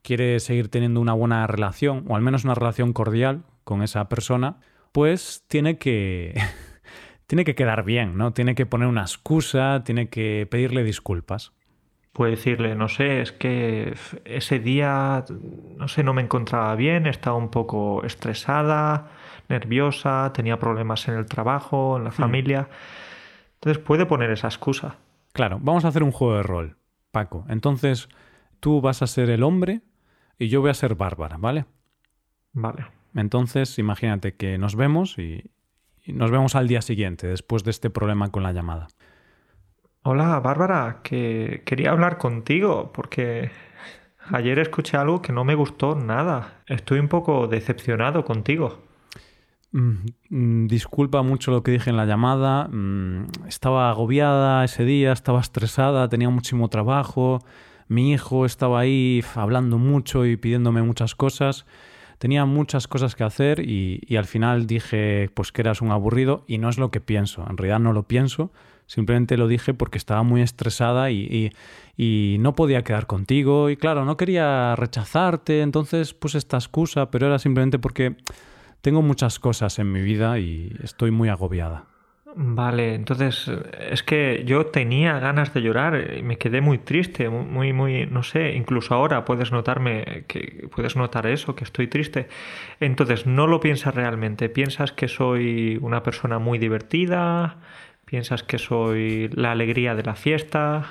quiere 0.04 0.40
seguir 0.40 0.70
teniendo 0.70 1.02
una 1.02 1.14
buena 1.14 1.48
relación, 1.48 2.06
o 2.08 2.16
al 2.16 2.22
menos 2.22 2.46
una 2.46 2.54
relación 2.54 2.94
cordial 2.94 3.44
con 3.64 3.82
esa 3.82 4.08
persona, 4.08 4.58
pues 4.92 5.44
tiene 5.48 5.78
que. 5.78 6.40
tiene 7.28 7.44
que 7.44 7.56
quedar 7.56 7.84
bien, 7.84 8.18
¿no? 8.18 8.34
Tiene 8.34 8.56
que 8.56 8.66
poner 8.66 8.88
una 8.88 9.02
excusa, 9.02 9.84
tiene 9.84 10.10
que 10.10 10.48
pedirle 10.50 10.84
disculpas. 10.84 11.54
Puede 12.14 12.32
decirle, 12.32 12.76
no 12.76 12.88
sé, 12.88 13.22
es 13.22 13.32
que 13.32 13.96
ese 14.26 14.60
día, 14.60 15.26
no 15.76 15.88
sé, 15.88 16.04
no 16.04 16.14
me 16.14 16.22
encontraba 16.22 16.74
bien, 16.76 17.06
estaba 17.06 17.36
un 17.36 17.50
poco 17.50 18.04
estresada 18.06 19.12
nerviosa, 19.50 20.32
tenía 20.34 20.60
problemas 20.60 21.08
en 21.08 21.16
el 21.16 21.26
trabajo, 21.26 21.98
en 21.98 22.04
la 22.04 22.10
hmm. 22.10 22.14
familia. 22.14 22.70
Entonces 23.56 23.82
puede 23.84 24.06
poner 24.06 24.32
esa 24.32 24.48
excusa. 24.48 24.98
Claro, 25.34 25.60
vamos 25.62 25.86
a 25.86 25.90
hacer 25.90 26.04
un 26.04 26.12
juego 26.12 26.36
de 26.36 26.44
rol, 26.44 26.78
Paco. 27.12 27.46
Entonces 27.50 28.10
tú 28.60 28.82
vas 28.82 29.02
a 29.02 29.08
ser 29.08 29.30
el 29.30 29.44
hombre 29.44 29.82
y 30.40 30.50
yo 30.50 30.62
voy 30.62 30.70
a 30.70 30.74
ser 30.74 30.96
Bárbara, 30.96 31.38
¿vale? 31.38 31.66
Vale. 32.54 32.88
Entonces 33.16 33.78
imagínate 33.80 34.36
que 34.36 34.58
nos 34.58 34.76
vemos 34.76 35.18
y, 35.18 35.52
nos 36.08 36.32
vemos 36.32 36.56
al 36.56 36.68
día 36.68 36.82
siguiente, 36.82 37.28
después 37.28 37.64
de 37.64 37.72
este 37.72 37.90
problema 37.90 38.32
con 38.32 38.44
la 38.44 38.54
llamada. 38.54 38.88
Hola, 40.04 40.40
Bárbara, 40.40 41.02
que 41.04 41.64
quería 41.66 41.92
hablar 41.92 42.18
contigo 42.18 42.92
porque 42.94 43.52
ayer 44.32 44.60
escuché 44.60 44.96
algo 44.96 45.22
que 45.22 45.34
no 45.34 45.44
me 45.44 45.56
gustó 45.56 45.96
nada. 45.96 46.62
Estoy 46.66 47.00
un 47.00 47.10
poco 47.10 47.48
decepcionado 47.48 48.24
contigo. 48.24 48.87
Mm, 49.78 50.06
mm, 50.30 50.68
disculpa 50.68 51.22
mucho 51.22 51.52
lo 51.52 51.62
que 51.62 51.72
dije 51.72 51.92
en 51.92 51.98
la 51.98 52.06
llamada. 52.06 52.68
Mm, 52.68 53.28
estaba 53.48 53.92
agobiada 53.92 54.64
ese 54.66 54.84
día, 54.86 55.12
estaba 55.12 55.40
estresada, 55.40 56.10
tenía 56.10 56.30
muchísimo 56.30 56.68
trabajo. 56.70 57.44
Mi 57.88 58.12
hijo 58.12 58.46
estaba 58.46 58.80
ahí 58.80 59.24
hablando 59.36 59.78
mucho 59.78 60.26
y 60.26 60.36
pidiéndome 60.36 60.82
muchas 60.82 61.16
cosas. 61.16 61.66
tenía 62.20 62.46
muchas 62.46 62.88
cosas 62.88 63.16
que 63.16 63.24
hacer 63.24 63.60
y, 63.60 64.16
al 64.18 64.26
final 64.26 64.66
dije 64.66 65.30
pues 65.36 65.52
que 65.52 65.62
eras 65.62 65.82
un 65.84 65.92
aburrido 65.92 66.44
y 66.48 66.58
no 66.58 66.70
es 66.70 66.80
lo 66.80 66.90
que 66.90 67.00
pienso. 67.00 67.46
En 67.48 67.58
realidad 67.58 67.80
no 67.80 67.94
lo 67.94 68.04
pienso, 68.08 68.52
simplemente 68.88 69.38
lo 69.38 69.48
dije 69.48 69.76
porque 69.76 70.00
estaba 70.00 70.24
muy 70.24 70.42
estresada 70.42 71.12
y, 71.12 71.52
y, 71.96 72.38
no 72.40 72.56
podía 72.56 72.84
quedar 72.84 73.06
contigo 73.06 73.70
y 73.70 73.78
claro, 73.78 74.04
no 74.06 74.18
quería 74.18 74.76
rechazarte, 74.76 75.62
entonces 75.62 76.16
puse 76.16 76.40
esta 76.40 76.58
excusa, 76.58 77.12
pero 77.12 77.28
era 77.28 77.38
simplemente 77.38 77.78
porque 77.78 78.16
tengo 78.82 79.02
muchas 79.02 79.40
cosas 79.40 79.80
en 79.80 79.92
mi 79.92 80.02
vida 80.02 80.40
y 80.40 80.76
estoy 80.84 81.12
muy 81.12 81.30
agobiada. 81.30 81.86
Vale, 82.40 82.94
entonces 82.94 83.50
es 83.80 84.04
que 84.04 84.44
yo 84.46 84.68
tenía 84.68 85.18
ganas 85.18 85.56
de 85.56 85.62
llorar 85.64 86.18
y 86.18 86.22
me 86.22 86.38
quedé 86.38 86.62
muy 86.62 86.78
triste, 86.78 87.30
muy, 87.30 87.74
muy, 87.74 88.06
no 88.06 88.22
sé, 88.22 88.54
incluso 88.54 88.94
ahora 88.94 89.26
puedes 89.26 89.52
notarme 89.52 90.26
que 90.28 90.70
puedes 90.72 90.96
notar 90.96 91.26
eso, 91.26 91.56
que 91.56 91.64
estoy 91.64 91.88
triste. 91.88 92.28
Entonces 92.80 93.26
no 93.26 93.48
lo 93.48 93.60
piensas 93.60 93.96
realmente, 93.96 94.50
piensas 94.50 94.92
que 94.92 95.08
soy 95.08 95.80
una 95.82 96.04
persona 96.04 96.38
muy 96.38 96.60
divertida, 96.60 97.58
piensas 98.06 98.44
que 98.44 98.60
soy 98.60 99.30
la 99.30 99.52
alegría 99.54 99.96
de 99.96 100.04
la 100.04 100.14
fiesta. 100.14 100.86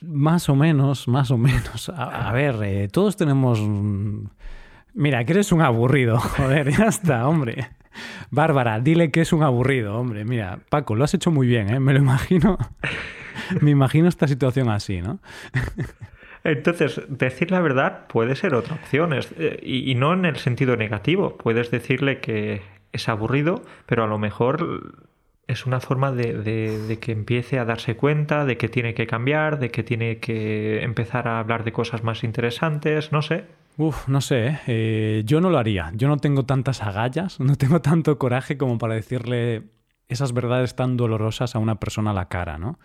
Más 0.00 0.48
o 0.48 0.56
menos, 0.56 1.06
más 1.06 1.30
o 1.30 1.36
menos. 1.36 1.90
A, 1.94 2.32
ver, 2.32 2.56
eh, 2.62 2.88
todos 2.88 3.16
tenemos... 3.18 3.60
Mira, 4.98 5.24
que 5.24 5.30
eres 5.32 5.52
un 5.52 5.62
aburrido, 5.62 6.18
joder, 6.18 6.72
ya 6.72 6.86
está, 6.86 7.28
hombre. 7.28 7.68
Bárbara, 8.32 8.80
dile 8.80 9.12
que 9.12 9.20
es 9.20 9.32
un 9.32 9.44
aburrido, 9.44 9.96
hombre. 9.96 10.24
Mira, 10.24 10.58
Paco, 10.70 10.96
lo 10.96 11.04
has 11.04 11.14
hecho 11.14 11.30
muy 11.30 11.46
bien, 11.46 11.72
¿eh? 11.72 11.78
Me 11.78 11.92
lo 11.92 12.00
imagino. 12.00 12.58
Me 13.60 13.70
imagino 13.70 14.08
esta 14.08 14.26
situación 14.26 14.68
así, 14.68 15.00
¿no? 15.00 15.20
Entonces, 16.42 17.00
decir 17.06 17.52
la 17.52 17.60
verdad 17.60 18.08
puede 18.08 18.34
ser 18.34 18.54
otra 18.54 18.74
opción, 18.74 19.12
eh, 19.14 19.60
y, 19.62 19.94
no 19.94 20.14
en 20.14 20.24
el 20.24 20.36
sentido 20.36 20.76
negativo. 20.76 21.36
Puedes 21.36 21.70
decirle 21.70 22.18
que 22.18 22.62
es 22.90 23.08
aburrido, 23.08 23.62
pero 23.86 24.02
a 24.02 24.08
lo 24.08 24.18
mejor 24.18 24.98
es 25.46 25.64
una 25.64 25.78
forma 25.78 26.10
de, 26.10 26.98
que 27.00 27.12
empiece 27.12 27.60
a 27.60 27.64
darse 27.64 27.94
cuenta 27.94 28.44
de 28.44 28.56
que 28.56 28.68
tiene 28.68 28.94
que 28.94 29.06
cambiar, 29.06 29.60
de 29.60 29.70
que 29.70 29.84
tiene 29.84 30.18
que 30.18 30.82
empezar 30.82 31.28
a 31.28 31.38
hablar 31.38 31.62
de 31.62 31.70
cosas 31.70 32.02
más 32.02 32.24
interesantes, 32.24 33.12
no 33.12 33.22
sé. 33.22 33.44
Uf, 33.78 34.08
no 34.08 34.20
sé, 34.20 34.48
¿eh? 34.48 34.58
Eh, 34.66 35.22
yo 35.24 35.40
no 35.40 35.50
lo 35.50 35.58
haría. 35.58 35.92
Yo 35.94 36.08
no 36.08 36.16
tengo 36.16 36.44
tantas 36.44 36.82
agallas, 36.82 37.38
no 37.40 37.54
tengo 37.54 37.80
tanto 37.80 38.18
coraje 38.18 38.58
como 38.58 38.76
para 38.76 38.94
decirle 38.94 39.70
esas 40.08 40.32
verdades 40.32 40.74
tan 40.74 40.96
dolorosas 40.96 41.54
a 41.54 41.60
una 41.60 41.78
persona 41.78 42.10
a 42.10 42.14
la 42.14 42.28
cara, 42.28 42.58
¿no? 42.58 42.80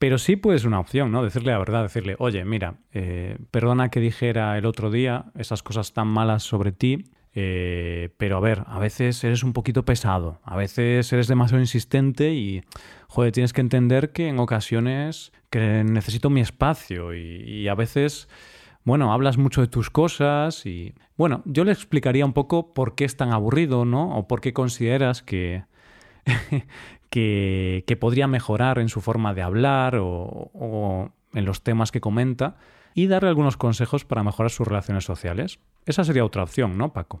Pero 0.00 0.18
sí 0.18 0.34
puede 0.34 0.58
ser 0.58 0.66
una 0.66 0.80
opción, 0.80 1.12
¿no? 1.12 1.22
Decirle 1.22 1.52
la 1.52 1.58
verdad, 1.58 1.84
decirle, 1.84 2.16
oye, 2.18 2.44
mira, 2.44 2.74
eh, 2.92 3.38
perdona 3.52 3.88
que 3.88 4.00
dijera 4.00 4.58
el 4.58 4.66
otro 4.66 4.90
día 4.90 5.26
esas 5.38 5.62
cosas 5.62 5.92
tan 5.92 6.08
malas 6.08 6.42
sobre 6.42 6.72
ti, 6.72 7.04
pero 7.32 8.36
a 8.36 8.40
ver, 8.40 8.64
a 8.66 8.78
veces 8.78 9.22
eres 9.24 9.42
un 9.42 9.52
poquito 9.52 9.84
pesado, 9.84 10.40
a 10.42 10.56
veces 10.56 11.10
eres 11.12 11.28
demasiado 11.28 11.62
insistente 11.62 12.34
y, 12.34 12.62
joder, 13.06 13.32
tienes 13.32 13.52
que 13.52 13.62
entender 13.62 14.12
que 14.12 14.28
en 14.28 14.38
ocasiones 14.38 15.32
que 15.48 15.84
necesito 15.84 16.30
mi 16.30 16.40
espacio 16.40 17.14
y 17.14 17.68
a 17.68 17.74
veces 17.74 18.28
bueno, 18.84 19.12
hablas 19.12 19.38
mucho 19.38 19.60
de 19.60 19.68
tus 19.68 19.90
cosas 19.90 20.66
y, 20.66 20.94
bueno, 21.16 21.42
yo 21.44 21.64
le 21.64 21.72
explicaría 21.72 22.26
un 22.26 22.32
poco 22.32 22.74
por 22.74 22.94
qué 22.94 23.04
es 23.04 23.16
tan 23.16 23.32
aburrido, 23.32 23.84
¿no? 23.84 24.16
O 24.16 24.26
por 24.26 24.40
qué 24.40 24.52
consideras 24.52 25.22
que, 25.22 25.64
que, 27.10 27.96
podría 28.00 28.26
mejorar 28.26 28.78
en 28.78 28.88
su 28.88 29.00
forma 29.00 29.34
de 29.34 29.42
hablar 29.42 29.96
o, 30.00 31.12
en 31.32 31.44
los 31.44 31.62
temas 31.62 31.92
que 31.92 32.00
comenta 32.00 32.56
y 32.94 33.06
darle 33.06 33.28
algunos 33.28 33.56
consejos 33.56 34.04
para 34.04 34.24
mejorar 34.24 34.50
sus 34.50 34.66
relaciones 34.66 35.04
sociales. 35.04 35.60
Esa 35.86 36.04
sería 36.04 36.24
otra 36.24 36.42
opción, 36.42 36.76
¿no, 36.76 36.92
Paco? 36.92 37.20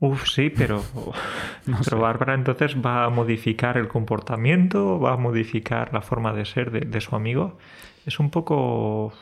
Uf, 0.00 0.28
sí, 0.28 0.50
pero, 0.50 0.82
pero 1.84 1.98
Bárbara 1.98 2.34
entonces 2.34 2.76
va 2.76 3.04
a 3.04 3.10
modificar 3.10 3.78
el 3.78 3.88
comportamiento, 3.88 5.00
va 5.00 5.14
a 5.14 5.16
modificar 5.16 5.94
la 5.94 6.02
forma 6.02 6.34
de 6.34 6.44
ser 6.44 6.86
de 6.86 7.00
su 7.00 7.16
amigo. 7.16 7.56
Es 8.04 8.20
un 8.20 8.30
poco 8.30 9.14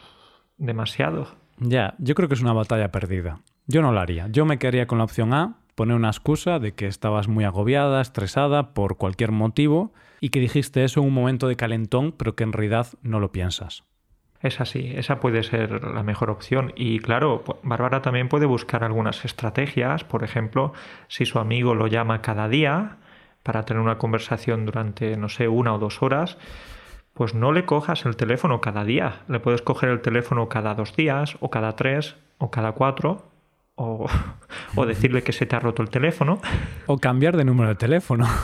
demasiado. 0.57 1.41
Ya, 1.64 1.95
yo 1.99 2.14
creo 2.14 2.28
que 2.28 2.35
es 2.35 2.42
una 2.42 2.52
batalla 2.52 2.90
perdida. 2.90 3.40
Yo 3.66 3.83
no 3.83 3.92
lo 3.92 4.00
haría. 4.00 4.26
Yo 4.28 4.45
me 4.45 4.59
quedaría 4.59 4.87
con 4.87 4.99
la 4.99 5.04
opción 5.04 5.33
A, 5.33 5.59
poner 5.75 5.97
una 5.97 6.09
excusa 6.09 6.59
de 6.59 6.75
que 6.75 6.87
estabas 6.87 7.28
muy 7.28 7.45
agobiada, 7.45 8.00
estresada 8.00 8.75
por 8.75 8.97
cualquier 8.97 9.31
motivo 9.31 9.92
y 10.21 10.31
que 10.31 10.40
dijiste 10.40 10.85
eso 10.85 11.00
en 11.00 11.07
un 11.07 11.14
momento 11.14 11.49
de 11.49 11.57
calentón, 11.57 12.12
pero 12.12 12.35
que 12.35 12.45
en 12.45 12.52
realidad 12.52 12.88
no 13.02 13.21
lo 13.21 13.33
piensas. 13.33 13.85
Es 14.40 14.61
así, 14.61 14.92
esa 14.97 15.21
puede 15.21 15.45
ser 15.45 15.85
la 15.85 16.02
mejor 16.02 16.28
opción. 16.31 16.73
Y 16.75 16.99
claro, 16.99 17.45
Bárbara 17.62 18.02
también 18.02 18.28
puede 18.28 18.47
buscar 18.47 18.83
algunas 18.83 19.25
estrategias, 19.25 20.02
por 20.02 20.25
ejemplo, 20.25 20.73
si 21.07 21.26
su 21.26 21.38
amigo 21.38 21.76
lo 21.76 21.87
llama 21.87 22.23
cada 22.23 22.49
día 22.49 22.97
para 23.45 23.62
tener 23.62 23.81
una 23.81 23.99
conversación 23.99 24.66
durante, 24.66 25.16
no 25.16 25.28
sé, 25.28 25.47
una 25.47 25.75
o 25.75 25.78
dos 25.78 26.02
horas, 26.02 26.38
pues 27.14 27.35
no 27.35 27.52
le 27.52 27.64
cojas 27.64 28.04
el 28.07 28.16
teléfono 28.16 28.61
cada 28.61 28.85
día. 28.85 29.21
Le 29.28 29.40
puedes 29.40 29.62
coger 29.62 29.90
el 29.90 30.00
teléfono 30.00 30.49
cada 30.49 30.75
dos 30.75 30.97
días, 30.97 31.37
o 31.40 31.50
cada 31.50 31.76
tres, 31.76 32.16
o 32.38 32.50
cada 32.50 32.73
cuatro, 32.73 33.31
o, 33.75 34.07
decirle 34.87 35.23
que 35.23 35.33
se 35.33 35.47
te 35.47 35.57
ha 35.57 35.61
roto 35.61 35.83
el 35.83 35.90
teléfono. 35.90 36.40
O 36.87 36.99
cambiar 36.99 37.37
de 37.37 37.45
número 37.45 37.69
de 37.69 37.76
teléfono. 37.76 38.26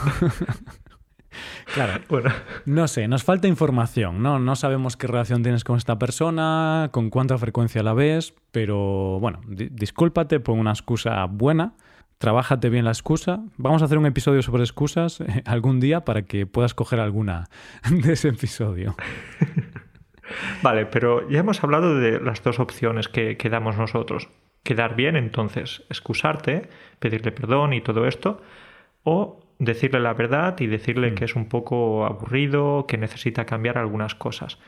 Claro. 1.75 2.01
Bueno. 2.09 2.31
No 2.65 2.87
sé, 2.87 3.07
nos 3.07 3.23
falta 3.23 3.47
información, 3.47 4.23
¿no? 4.23 4.39
No 4.39 4.55
sabemos 4.55 4.97
qué 4.97 5.05
relación 5.05 5.43
tienes 5.43 5.63
con 5.63 5.77
esta 5.77 5.99
persona, 5.99 6.89
con 6.91 7.11
cuánta 7.11 7.37
frecuencia 7.37 7.83
la 7.83 7.93
ves, 7.93 8.33
pero 8.51 9.19
bueno, 9.19 9.39
discúlpate, 9.47 10.39
pon 10.39 10.59
una 10.59 10.71
excusa 10.71 11.23
buena 11.25 11.75
trabájate 12.19 12.69
bien 12.69 12.85
la 12.85 12.91
excusa. 12.91 13.39
Vamos 13.57 13.81
a 13.81 13.85
hacer 13.85 13.97
un 13.97 14.05
episodio 14.05 14.43
sobre 14.43 14.63
excusas 14.63 15.21
eh, 15.21 15.41
algún 15.45 15.79
día 15.79 16.05
para 16.05 16.23
que 16.23 16.45
puedas 16.45 16.75
coger 16.75 16.99
alguna 16.99 17.49
de 17.89 18.13
ese 18.13 18.29
episodio. 18.29 18.95
Vale, 20.61 20.85
pero 20.85 21.27
ya 21.27 21.39
hemos 21.39 21.63
hablado 21.63 21.95
de 21.95 22.19
las 22.19 22.43
dos 22.43 22.59
opciones 22.59 23.07
que, 23.07 23.37
que 23.37 23.49
damos 23.49 23.77
nosotros. 23.77 24.29
Quedar 24.61 24.95
bien, 24.95 25.15
entonces, 25.15 25.83
excusarte, 25.89 26.69
pedirle 26.99 27.31
perdón 27.31 27.73
y 27.73 27.81
todo 27.81 28.05
esto, 28.05 28.41
o 29.03 29.39
decirle 29.57 29.99
la 29.99 30.13
verdad 30.13 30.59
y 30.59 30.67
decirle 30.67 31.11
mm. 31.11 31.15
que 31.15 31.25
es 31.25 31.35
un 31.35 31.47
poco 31.47 32.05
aburrido, 32.05 32.85
que 32.85 32.97
necesita 32.97 33.45
cambiar 33.45 33.79
algunas 33.79 34.13
cosas. 34.13 34.59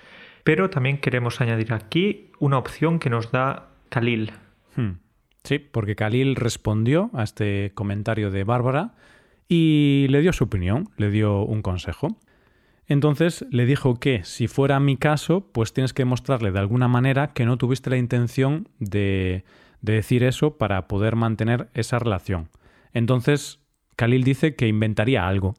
Pero 0.43 0.70
también 0.72 0.98
queremos 0.98 1.41
añadir 1.41 1.74
aquí 1.74 2.31
una 2.39 2.58
opción 2.58 2.98
que 2.98 3.12
nos 3.12 3.31
da 3.31 3.67
Khalil. 3.89 4.31
Hmm. 4.75 4.93
Sí, 5.43 5.60
porque 5.60 5.95
Khalil 5.95 6.36
respondió 6.36 7.10
a 7.13 7.24
este 7.24 7.71
comentario 7.74 8.31
de 8.31 8.43
Bárbara 8.43 8.93
y 9.48 10.07
le 10.10 10.21
dio 10.21 10.33
su 10.33 10.45
opinión, 10.45 10.89
le 10.98 11.10
dio 11.10 11.43
un 11.43 11.62
consejo. 11.62 12.17
Entonces 12.88 13.45
le 13.50 13.65
dijo 13.65 14.00
que 14.00 14.24
si 14.24 14.48
fuera 14.48 14.79
mi 14.79 14.98
caso, 14.98 15.48
pues 15.51 15.74
tienes 15.74 15.93
que 15.93 16.05
mostrarle 16.05 16.51
de 16.51 16.60
alguna 16.60 16.88
manera 16.88 17.33
que 17.33 17.45
no 17.45 17.57
tuviste 17.57 17.89
la 17.89 17.98
intención 17.98 18.67
de, 18.79 19.45
de 19.81 19.93
decir 19.93 20.24
eso 20.24 20.57
para 20.57 20.88
poder 20.88 21.15
mantener 21.15 21.69
esa 21.74 22.00
relación. 22.00 22.50
Entonces 22.93 23.60
Khalil 23.95 24.24
dice 24.24 24.55
que 24.55 24.67
inventaría 24.67 25.27
algo. 25.27 25.55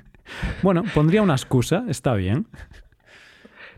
bueno, 0.62 0.82
pondría 0.94 1.22
una 1.22 1.34
excusa, 1.34 1.84
está 1.88 2.14
bien. 2.14 2.46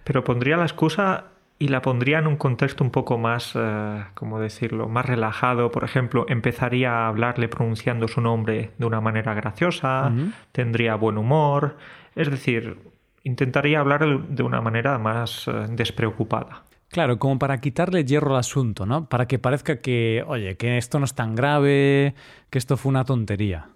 Pero 0.05 0.25
pondría 0.25 0.57
la 0.57 0.65
excusa 0.65 1.34
y 1.65 1.69
la 1.69 1.81
pondría 1.81 2.19
en 2.19 2.27
un 2.27 2.37
contexto 2.37 2.85
un 2.85 2.91
poco 2.91 3.17
más, 3.17 3.53
eh, 3.55 4.05
¿cómo 4.13 4.39
decirlo?, 4.39 4.87
más 4.87 5.07
relajado. 5.07 5.71
Por 5.71 5.83
ejemplo, 5.83 6.27
empezaría 6.29 6.93
a 6.93 7.09
hablarle 7.09 7.49
pronunciando 7.49 8.07
su 8.07 8.21
nombre 8.21 8.73
de 8.77 8.85
una 8.85 9.01
manera 9.01 9.33
graciosa, 9.33 10.13
tendría 10.53 10.95
buen 10.97 11.17
humor, 11.17 11.79
es 12.15 12.31
decir, 12.31 12.77
intentaría 13.23 13.81
hablar 13.81 14.29
de 14.29 14.43
una 14.43 14.61
manera 14.61 14.99
más 14.99 15.49
eh, 15.49 15.53
despreocupada. 15.71 16.65
Claro, 16.91 17.19
como 17.19 17.39
para 17.39 17.59
quitarle 17.63 18.05
hierro 18.05 18.33
al 18.33 18.41
asunto, 18.41 18.85
¿no? 18.85 19.09
Para 19.09 19.27
que 19.27 19.39
parezca 19.39 19.81
que, 19.81 20.23
oye, 20.27 20.59
que 20.59 20.77
esto 20.77 20.99
no 20.99 21.07
es 21.07 21.15
tan 21.15 21.35
grave, 21.35 22.15
que 22.51 22.59
esto 22.59 22.77
fue 22.77 22.91
una 22.91 23.07
tontería. 23.07 23.71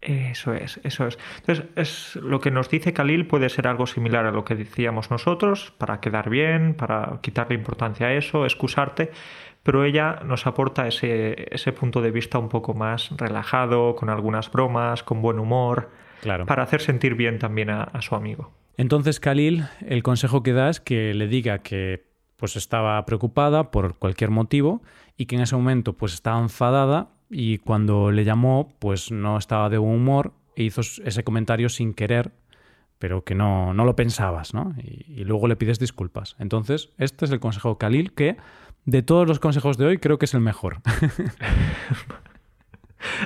Eso 0.00 0.54
es, 0.54 0.78
eso 0.84 1.08
es. 1.08 1.18
Entonces, 1.40 1.64
es, 1.74 2.16
lo 2.16 2.40
que 2.40 2.52
nos 2.52 2.70
dice 2.70 2.92
Khalil 2.92 3.26
puede 3.26 3.48
ser 3.48 3.66
algo 3.66 3.86
similar 3.86 4.26
a 4.26 4.30
lo 4.30 4.44
que 4.44 4.54
decíamos 4.54 5.10
nosotros, 5.10 5.72
para 5.76 6.00
quedar 6.00 6.30
bien, 6.30 6.74
para 6.74 7.18
quitarle 7.20 7.56
importancia 7.56 8.06
a 8.06 8.14
eso, 8.14 8.44
excusarte, 8.44 9.10
pero 9.64 9.84
ella 9.84 10.20
nos 10.24 10.46
aporta 10.46 10.86
ese, 10.86 11.48
ese 11.50 11.72
punto 11.72 12.00
de 12.00 12.12
vista 12.12 12.38
un 12.38 12.48
poco 12.48 12.74
más 12.74 13.10
relajado, 13.16 13.96
con 13.96 14.08
algunas 14.08 14.52
bromas, 14.52 15.02
con 15.02 15.20
buen 15.20 15.40
humor, 15.40 15.90
claro. 16.22 16.46
para 16.46 16.62
hacer 16.62 16.80
sentir 16.80 17.16
bien 17.16 17.40
también 17.40 17.68
a, 17.68 17.82
a 17.82 18.00
su 18.00 18.14
amigo. 18.14 18.52
Entonces, 18.76 19.18
Khalil, 19.18 19.64
el 19.84 20.04
consejo 20.04 20.44
que 20.44 20.52
da 20.52 20.70
es 20.70 20.78
que 20.78 21.12
le 21.12 21.26
diga 21.26 21.58
que 21.58 22.06
pues 22.36 22.54
estaba 22.54 23.04
preocupada 23.04 23.72
por 23.72 23.98
cualquier 23.98 24.30
motivo 24.30 24.80
y 25.16 25.26
que 25.26 25.34
en 25.34 25.42
ese 25.42 25.56
momento 25.56 25.94
pues 25.94 26.14
estaba 26.14 26.38
enfadada 26.38 27.08
y 27.30 27.58
cuando 27.58 28.10
le 28.10 28.24
llamó, 28.24 28.74
pues 28.78 29.10
no 29.10 29.38
estaba 29.38 29.68
de 29.68 29.78
buen 29.78 29.94
humor 29.94 30.32
e 30.56 30.64
hizo 30.64 30.80
ese 30.80 31.24
comentario 31.24 31.68
sin 31.68 31.94
querer, 31.94 32.32
pero 32.98 33.24
que 33.24 33.34
no, 33.34 33.74
no 33.74 33.84
lo 33.84 33.96
pensabas, 33.96 34.54
¿no? 34.54 34.74
Y, 34.82 35.24
luego 35.24 35.46
le 35.46 35.56
pides 35.56 35.78
disculpas. 35.78 36.36
Entonces, 36.38 36.90
este 36.98 37.26
es 37.26 37.30
el 37.30 37.40
consejo 37.40 37.78
Khalil 37.78 38.12
que 38.12 38.36
de 38.84 39.02
todos 39.02 39.28
los 39.28 39.40
consejos 39.40 39.76
de 39.76 39.86
hoy, 39.86 39.98
creo 39.98 40.18
que 40.18 40.24
es 40.24 40.34
el 40.34 40.40
mejor. 40.40 40.78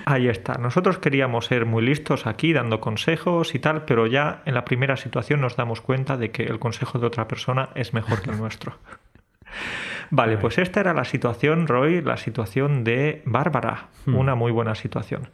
Ahí 0.05 0.29
está. 0.29 0.55
Nosotros 0.55 0.99
queríamos 0.99 1.47
ser 1.47 1.65
muy 1.65 1.83
listos 1.83 2.27
aquí 2.27 2.53
dando 2.53 2.81
consejos 2.81 3.55
y 3.55 3.59
tal, 3.59 3.85
pero 3.85 4.07
ya 4.07 4.43
en 4.45 4.55
la 4.55 4.65
primera 4.65 4.97
situación 4.97 5.41
nos 5.41 5.57
damos 5.57 5.81
cuenta 5.81 6.17
de 6.17 6.31
que 6.31 6.43
el 6.43 6.59
consejo 6.59 6.99
de 6.99 7.07
otra 7.07 7.29
persona 7.29 7.71
es 7.75 7.95
mejor 7.95 8.21
que 8.21 8.31
el 8.31 8.39
nuestro. 8.39 8.77
Vale, 10.15 10.37
pues 10.37 10.59
esta 10.59 10.81
era 10.81 10.93
la 10.93 11.07
situación, 11.07 11.67
Roy, 11.67 12.03
la 12.03 12.19
situación 12.19 12.85
de 12.85 13.23
Bárbara. 13.25 13.89
Hmm. 14.05 14.17
Una 14.17 14.35
muy 14.35 14.53
buena 14.53 14.75
situación. 14.75 15.31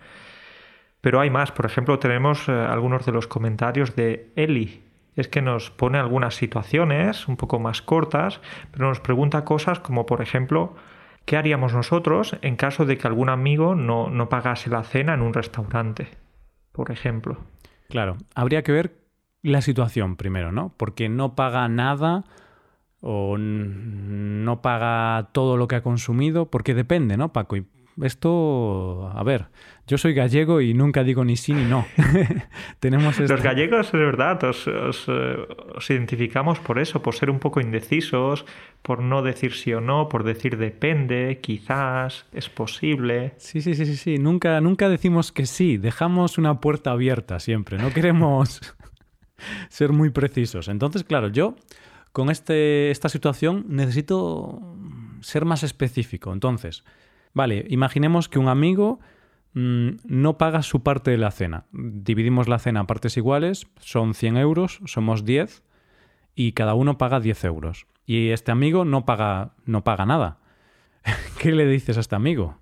Pero 1.00 1.18
hay 1.18 1.30
más. 1.30 1.50
Por 1.50 1.66
ejemplo, 1.66 1.99
tenemos 1.99 2.49
eh, 2.49 2.52
algunos 2.52 3.04
de 3.04 3.11
los 3.11 3.26
comentarios 3.26 3.97
de 3.97 4.30
Eli. 4.37 4.85
Es 5.16 5.26
que 5.26 5.42
nos 5.42 5.73
pone 5.73 5.99
algunas 5.99 6.37
situaciones 6.37 7.26
un 7.26 7.37
poco 7.37 7.58
más 7.58 7.82
cortas, 7.82 8.40
pero 8.70 8.88
nos 8.88 9.00
pregunta 9.00 9.44
cosas 9.44 9.80
como, 9.80 10.06
por 10.06 10.23
ejemplo, 10.23 10.76
¿qué 11.25 11.37
haríamos 11.37 11.75
nosotros 11.75 12.37
en 12.42 12.54
caso 12.54 12.87
de 12.87 12.99
que 12.99 13.08
algún 13.08 13.30
amigo 13.30 13.75
no, 13.75 14.11
no 14.11 14.28
pagase 14.28 14.70
la 14.70 14.85
cena 14.85 15.14
en 15.14 15.23
un 15.23 15.35
restaurante? 15.35 16.06
Por 16.70 16.92
ejemplo. 16.92 17.38
Claro, 17.88 18.16
habría 18.37 18.62
que 18.62 18.70
ver 18.70 18.92
la 19.42 19.61
situación 19.61 20.14
primero, 20.14 20.52
¿no? 20.52 20.73
Porque 20.76 21.08
no 21.08 21.35
paga 21.35 21.66
nada 21.68 22.23
o 23.00 23.37
no 23.38 24.62
paga 24.62 25.28
todo 25.33 25.57
lo 25.57 25.69
que 25.69 25.76
ha 25.76 25.83
consumido, 25.83 26.50
porque 26.50 26.75
depende, 26.75 27.17
¿no, 27.17 27.33
Paco? 27.33 27.57
Y 27.57 27.64
esto, 28.02 29.11
a 29.12 29.23
ver, 29.25 29.47
yo 29.87 29.99
soy 29.99 30.14
gallego 30.14 30.61
y 30.61 30.75
nunca 30.75 31.02
digo 31.02 31.25
ni 31.25 31.37
sí 31.37 31.52
ni 31.52 31.64
no. 31.64 31.87
Tenemos 32.81 33.19
Los 33.19 33.43
gallegos, 33.43 33.87
es 33.87 33.93
verdad, 33.93 34.43
os, 34.45 34.69
eh, 34.69 35.47
os, 35.75 35.90
identificamos 35.90 36.61
por 36.61 36.78
eso, 36.78 37.02
por 37.02 37.14
ser 37.14 37.31
un 37.31 37.38
poco 37.38 37.61
indecisos, 37.61 38.45
por 38.83 39.02
no 39.02 39.23
decir 39.23 39.52
sí 39.55 39.73
o 39.73 39.81
no, 39.81 40.09
por 40.09 40.25
decir 40.25 40.59
depende, 40.59 41.40
quizás, 41.43 42.26
es 42.33 42.49
posible. 42.49 43.35
Sí, 43.38 43.62
sí, 43.62 43.75
sí, 43.75 43.87
sí, 43.87 43.97
sí. 43.97 44.19
Nunca, 44.19 44.61
nunca 44.61 44.88
decimos 44.88 45.33
que 45.33 45.47
sí, 45.47 45.76
dejamos 45.76 46.38
una 46.38 46.61
puerta 46.61 46.93
abierta 46.93 47.40
siempre, 47.40 47.78
no 47.78 47.93
queremos 47.93 48.61
ser 49.69 49.93
muy 49.93 50.11
precisos. 50.11 50.69
Entonces, 50.69 51.02
claro, 51.02 51.28
yo 51.28 51.57
con 52.18 52.30
este, 52.30 52.90
esta 52.90 53.08
situación 53.08 53.66
necesito 53.68 54.60
ser 55.20 55.44
más 55.44 55.62
específico. 55.62 56.32
Entonces, 56.32 56.82
vale, 57.32 57.64
imaginemos 57.68 58.28
que 58.28 58.40
un 58.40 58.48
amigo 58.48 58.98
mm, 59.52 59.90
no 60.02 60.37
paga 60.37 60.62
su 60.62 60.82
parte 60.82 61.12
de 61.12 61.16
la 61.16 61.30
cena. 61.30 61.66
Dividimos 61.70 62.48
la 62.48 62.58
cena 62.58 62.80
a 62.80 62.87
partes 62.88 63.16
iguales, 63.16 63.68
son 63.78 64.14
100 64.14 64.37
euros, 64.37 64.80
somos 64.84 65.25
10 65.25 65.62
y 66.34 66.54
cada 66.54 66.75
uno 66.75 66.98
paga 66.98 67.20
10 67.20 67.44
euros. 67.44 67.87
Y 68.04 68.30
este 68.30 68.50
amigo 68.50 68.84
no 68.84 69.04
paga, 69.06 69.52
no 69.64 69.84
paga 69.84 70.04
nada. 70.04 70.38
¿Qué 71.38 71.52
le 71.52 71.68
dices 71.68 71.98
a 71.98 72.00
este 72.00 72.16
amigo? 72.16 72.58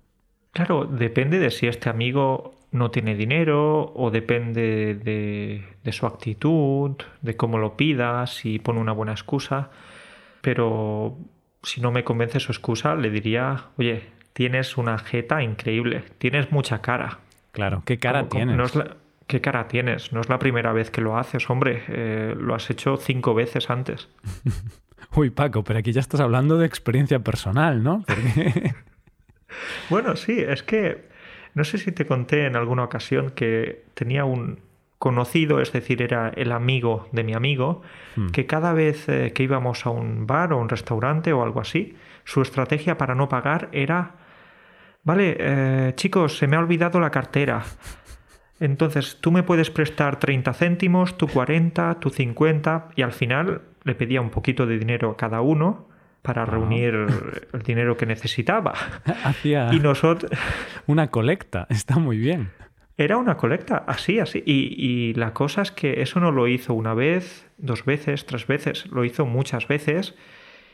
Claro, 0.51 0.85
depende 0.85 1.39
de 1.39 1.49
si 1.49 1.65
este 1.65 1.89
amigo 1.89 2.56
no 2.71 2.91
tiene 2.91 3.15
dinero 3.15 3.93
o 3.95 4.11
depende 4.11 4.95
de, 4.95 5.91
su 5.91 6.05
actitud, 6.05 6.95
de 7.21 7.35
cómo 7.37 7.57
lo 7.57 7.77
pida, 7.77 8.27
si 8.27 8.59
pone 8.59 8.79
una 8.79 8.91
buena 8.91 9.13
excusa. 9.13 9.69
Pero 10.41 11.17
si 11.63 11.81
no 11.81 11.91
me 11.91 12.03
convence 12.03 12.39
su 12.39 12.51
excusa, 12.51 12.95
le 12.95 13.09
diría, 13.09 13.65
oye, 13.77 14.03
tienes 14.33 14.77
una 14.77 14.97
jeta 14.97 15.41
increíble, 15.41 16.03
tienes 16.17 16.51
mucha 16.51 16.81
cara. 16.81 17.19
Claro, 17.51 17.83
¿qué 17.85 17.97
cara 17.97 18.27
tienes? 18.29 18.73
¿Qué 19.25 19.41
cara 19.41 19.67
tienes? 19.67 20.13
No 20.13 20.21
es 20.21 20.29
la 20.29 20.39
primera 20.39 20.71
vez 20.71 20.89
que 20.89 21.01
lo 21.01 21.17
haces, 21.17 21.49
hombre. 21.49 21.83
Eh, 21.89 22.33
lo 22.39 22.55
has 22.55 22.69
hecho 22.69 22.95
cinco 22.95 23.33
veces 23.33 23.69
antes. 23.69 24.07
Uy, 25.15 25.31
Paco, 25.31 25.63
pero 25.63 25.79
aquí 25.79 25.91
ya 25.91 25.99
estás 25.99 26.21
hablando 26.21 26.57
de 26.57 26.65
experiencia 26.65 27.19
personal, 27.19 27.83
¿no? 27.83 28.05
bueno, 29.89 30.15
sí, 30.15 30.39
es 30.39 30.63
que 30.63 31.09
no 31.57 31.63
sé 31.63 31.79
si 31.79 31.91
te 31.91 32.05
conté 32.05 32.45
en 32.45 32.55
alguna 32.55 32.83
ocasión 32.83 33.31
que 33.31 33.83
tenía 33.95 34.25
un 34.25 34.59
conocido, 34.99 35.59
es 35.59 35.73
decir, 35.73 36.03
era 36.03 36.29
el 36.29 36.51
amigo 36.51 37.07
de 37.11 37.23
mi 37.23 37.33
amigo, 37.33 37.81
hmm. 38.15 38.27
que 38.27 38.45
cada 38.45 38.73
vez 38.73 39.09
eh, 39.09 39.31
que 39.33 39.41
íbamos 39.41 39.87
a 39.87 39.89
un 39.89 40.27
bar 40.27 40.53
o 40.53 40.59
un 40.59 40.69
restaurante 40.69 41.33
o 41.33 41.41
algo 41.41 41.59
así, 41.59 41.95
su 42.25 42.43
estrategia 42.43 42.99
para 42.99 43.15
no 43.15 43.27
pagar 43.27 43.69
era, 43.71 44.17
vale, 45.03 45.35
eh, 45.39 45.93
chicos, 45.95 46.37
se 46.37 46.45
me 46.45 46.57
ha 46.57 46.59
olvidado 46.59 46.99
la 46.99 47.09
cartera. 47.09 47.63
Entonces, 48.59 49.17
tú 49.19 49.31
me 49.31 49.41
puedes 49.41 49.71
prestar 49.71 50.19
30 50.19 50.53
céntimos, 50.53 51.17
tú 51.17 51.27
40, 51.27 51.99
tú 51.99 52.11
50, 52.11 52.89
y 52.95 53.01
al 53.01 53.13
final 53.13 53.63
le 53.83 53.95
pedía 53.95 54.21
un 54.21 54.29
poquito 54.29 54.67
de 54.67 54.77
dinero 54.77 55.09
a 55.09 55.17
cada 55.17 55.41
uno 55.41 55.86
para 56.27 56.43
reunir 56.43 56.93
el 57.53 57.63
dinero 57.63 57.95
que 57.95 58.05
necesitaba. 58.05 58.73
Hacía 59.23 59.69
y 59.71 59.79
nosotros... 59.79 60.29
una 60.85 61.07
colecta, 61.07 61.67
está 61.69 61.97
muy 61.99 62.17
bien. 62.17 62.49
Era 62.97 63.15
una 63.15 63.37
colecta, 63.37 63.85
así, 63.87 64.19
así. 64.19 64.43
Y, 64.45 64.75
y, 64.77 65.13
la 65.13 65.31
cosa 65.33 65.61
es 65.61 65.71
que 65.71 66.01
eso 66.01 66.19
no 66.19 66.33
lo 66.33 66.49
hizo 66.49 66.73
una 66.73 66.93
vez, 66.93 67.47
dos 67.57 67.85
veces, 67.85 68.25
tres 68.25 68.45
veces, 68.45 68.87
lo 68.87 69.05
hizo 69.05 69.25
muchas 69.25 69.69
veces 69.69 70.15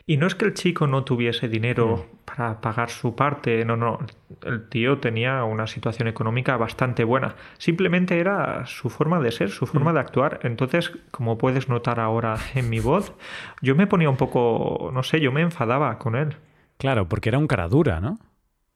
y 0.05 0.17
no 0.17 0.27
es 0.27 0.35
que 0.35 0.45
el 0.45 0.53
chico 0.53 0.85
no 0.87 1.03
tuviese 1.03 1.47
dinero 1.47 1.97
mm. 1.97 2.17
para 2.25 2.59
pagar 2.59 2.89
su 2.89 3.15
parte, 3.15 3.63
no, 3.63 3.77
no, 3.77 3.99
el 4.43 4.67
tío 4.67 4.97
tenía 4.97 5.43
una 5.45 5.67
situación 5.67 6.07
económica 6.07 6.57
bastante 6.57 7.03
buena. 7.03 7.35
Simplemente 7.57 8.19
era 8.19 8.65
su 8.65 8.89
forma 8.89 9.19
de 9.19 9.31
ser, 9.31 9.49
su 9.49 9.65
forma 9.65 9.91
mm. 9.91 9.93
de 9.93 9.99
actuar. 9.99 10.39
Entonces, 10.43 10.91
como 11.11 11.37
puedes 11.37 11.69
notar 11.69 11.99
ahora 11.99 12.37
en 12.55 12.69
mi 12.69 12.79
voz, 12.79 13.13
yo 13.61 13.75
me 13.75 13.87
ponía 13.87 14.09
un 14.09 14.17
poco, 14.17 14.91
no 14.93 15.03
sé, 15.03 15.21
yo 15.21 15.31
me 15.31 15.41
enfadaba 15.41 15.97
con 15.99 16.15
él. 16.15 16.35
Claro, 16.77 17.07
porque 17.07 17.29
era 17.29 17.37
un 17.37 17.47
cara 17.47 17.67
dura, 17.67 18.01
¿no? 18.01 18.19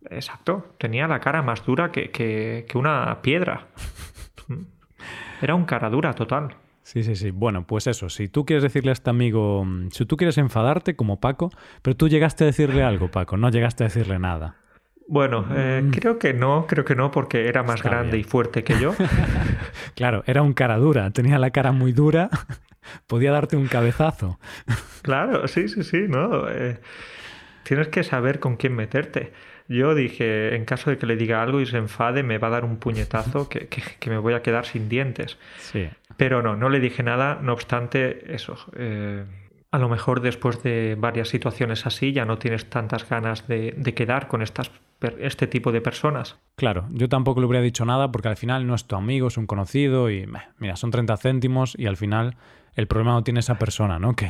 Exacto, 0.10 0.76
tenía 0.78 1.08
la 1.08 1.20
cara 1.20 1.42
más 1.42 1.66
dura 1.66 1.92
que, 1.92 2.12
que, 2.12 2.66
que 2.70 2.78
una 2.78 3.22
piedra. 3.22 3.68
Era 5.42 5.54
un 5.54 5.66
cara 5.66 5.90
dura 5.90 6.14
total. 6.14 6.56
Sí, 6.88 7.04
sí, 7.04 7.18
sí. 7.18 7.32
Bueno, 7.32 7.68
pues 7.68 7.86
eso, 7.86 8.08
si 8.08 8.30
tú 8.30 8.46
quieres 8.46 8.64
decirle 8.64 8.92
a 8.92 8.94
este 8.94 9.10
amigo, 9.10 9.68
si 9.92 10.06
tú 10.06 10.16
quieres 10.16 10.38
enfadarte 10.38 10.96
como 10.96 11.20
Paco, 11.20 11.52
pero 11.82 11.98
tú 11.98 12.08
llegaste 12.08 12.46
a 12.46 12.48
decirle 12.48 12.82
algo, 12.82 13.12
Paco, 13.12 13.36
no 13.36 13.50
llegaste 13.50 13.84
a 13.84 13.88
decirle 13.88 14.20
nada. 14.20 14.56
Bueno, 15.06 15.46
eh, 15.54 15.82
mm. 15.84 15.92
creo 15.92 16.18
que 16.18 16.34
no, 16.34 16.66
creo 16.66 16.86
que 16.86 16.96
no, 16.96 17.12
porque 17.12 17.50
era 17.50 17.62
más 17.62 17.84
grande 17.84 18.18
y 18.18 18.24
fuerte 18.24 18.64
que 18.64 18.80
yo. 18.80 18.94
claro, 19.96 20.24
era 20.28 20.42
un 20.42 20.54
cara 20.54 20.78
dura, 20.78 21.12
tenía 21.12 21.38
la 21.40 21.50
cara 21.50 21.74
muy 21.74 21.92
dura, 21.92 22.30
podía 23.08 23.34
darte 23.34 23.58
un 23.58 23.68
cabezazo. 23.68 24.40
claro, 25.02 25.46
sí, 25.50 25.68
sí, 25.68 25.84
sí, 25.84 26.06
¿no? 26.08 26.50
Eh, 26.50 26.80
tienes 27.64 27.90
que 27.90 28.06
saber 28.06 28.40
con 28.40 28.56
quién 28.56 28.74
meterte. 28.74 29.34
Yo 29.70 29.96
dije, 29.96 30.56
en 30.56 30.66
caso 30.66 30.90
de 30.90 30.98
que 30.98 31.06
le 31.06 31.18
diga 31.18 31.42
algo 31.42 31.60
y 31.60 31.66
se 31.66 31.78
enfade, 31.78 32.24
me 32.24 32.38
va 32.38 32.48
a 32.48 32.52
dar 32.52 32.66
un 32.66 32.78
puñetazo 32.78 33.50
que, 33.50 33.68
que, 33.68 34.10
me 34.10 34.18
voy 34.18 34.34
a 34.34 34.42
quedar 34.42 34.66
sin 34.66 34.88
dientes. 34.88 35.38
Sí. 35.60 35.90
Pero 36.16 36.42
no, 36.42 36.56
no 36.56 36.70
le 36.70 36.80
dije 36.80 37.04
nada, 37.04 37.40
no 37.42 37.54
obstante, 37.54 38.34
eso. 38.34 38.58
Eh, 38.76 39.26
a 39.72 39.80
lo 39.80 39.90
mejor 39.90 40.22
después 40.22 40.64
de 40.64 40.96
varias 40.98 41.28
situaciones 41.28 41.86
así 41.86 42.14
ya 42.14 42.26
no 42.26 42.38
tienes 42.38 42.70
tantas 42.70 43.08
ganas 43.08 43.48
de, 43.48 43.74
de 43.78 43.94
quedar 43.94 44.30
con 44.30 44.42
estas, 44.42 44.72
este 45.20 45.48
tipo 45.48 45.72
de 45.72 45.82
personas. 45.82 46.38
Claro, 46.56 46.86
yo 46.92 47.10
tampoco 47.10 47.42
le 47.42 47.48
hubiera 47.48 47.62
dicho 47.62 47.86
nada 47.86 48.12
porque 48.12 48.30
al 48.30 48.38
final 48.38 48.66
no 48.66 48.76
es 48.76 48.86
tu 48.86 48.96
amigo, 48.96 49.28
es 49.28 49.38
un 49.38 49.46
conocido 49.46 50.10
y 50.10 50.26
mira, 50.58 50.78
son 50.78 50.92
30 50.92 51.18
céntimos 51.18 51.76
y 51.78 51.88
al 51.88 51.98
final 51.98 52.38
el 52.76 52.88
problema 52.88 53.12
no 53.12 53.24
tiene 53.24 53.42
esa 53.42 53.56
persona, 53.56 54.00
¿no? 54.00 54.16
Que 54.16 54.30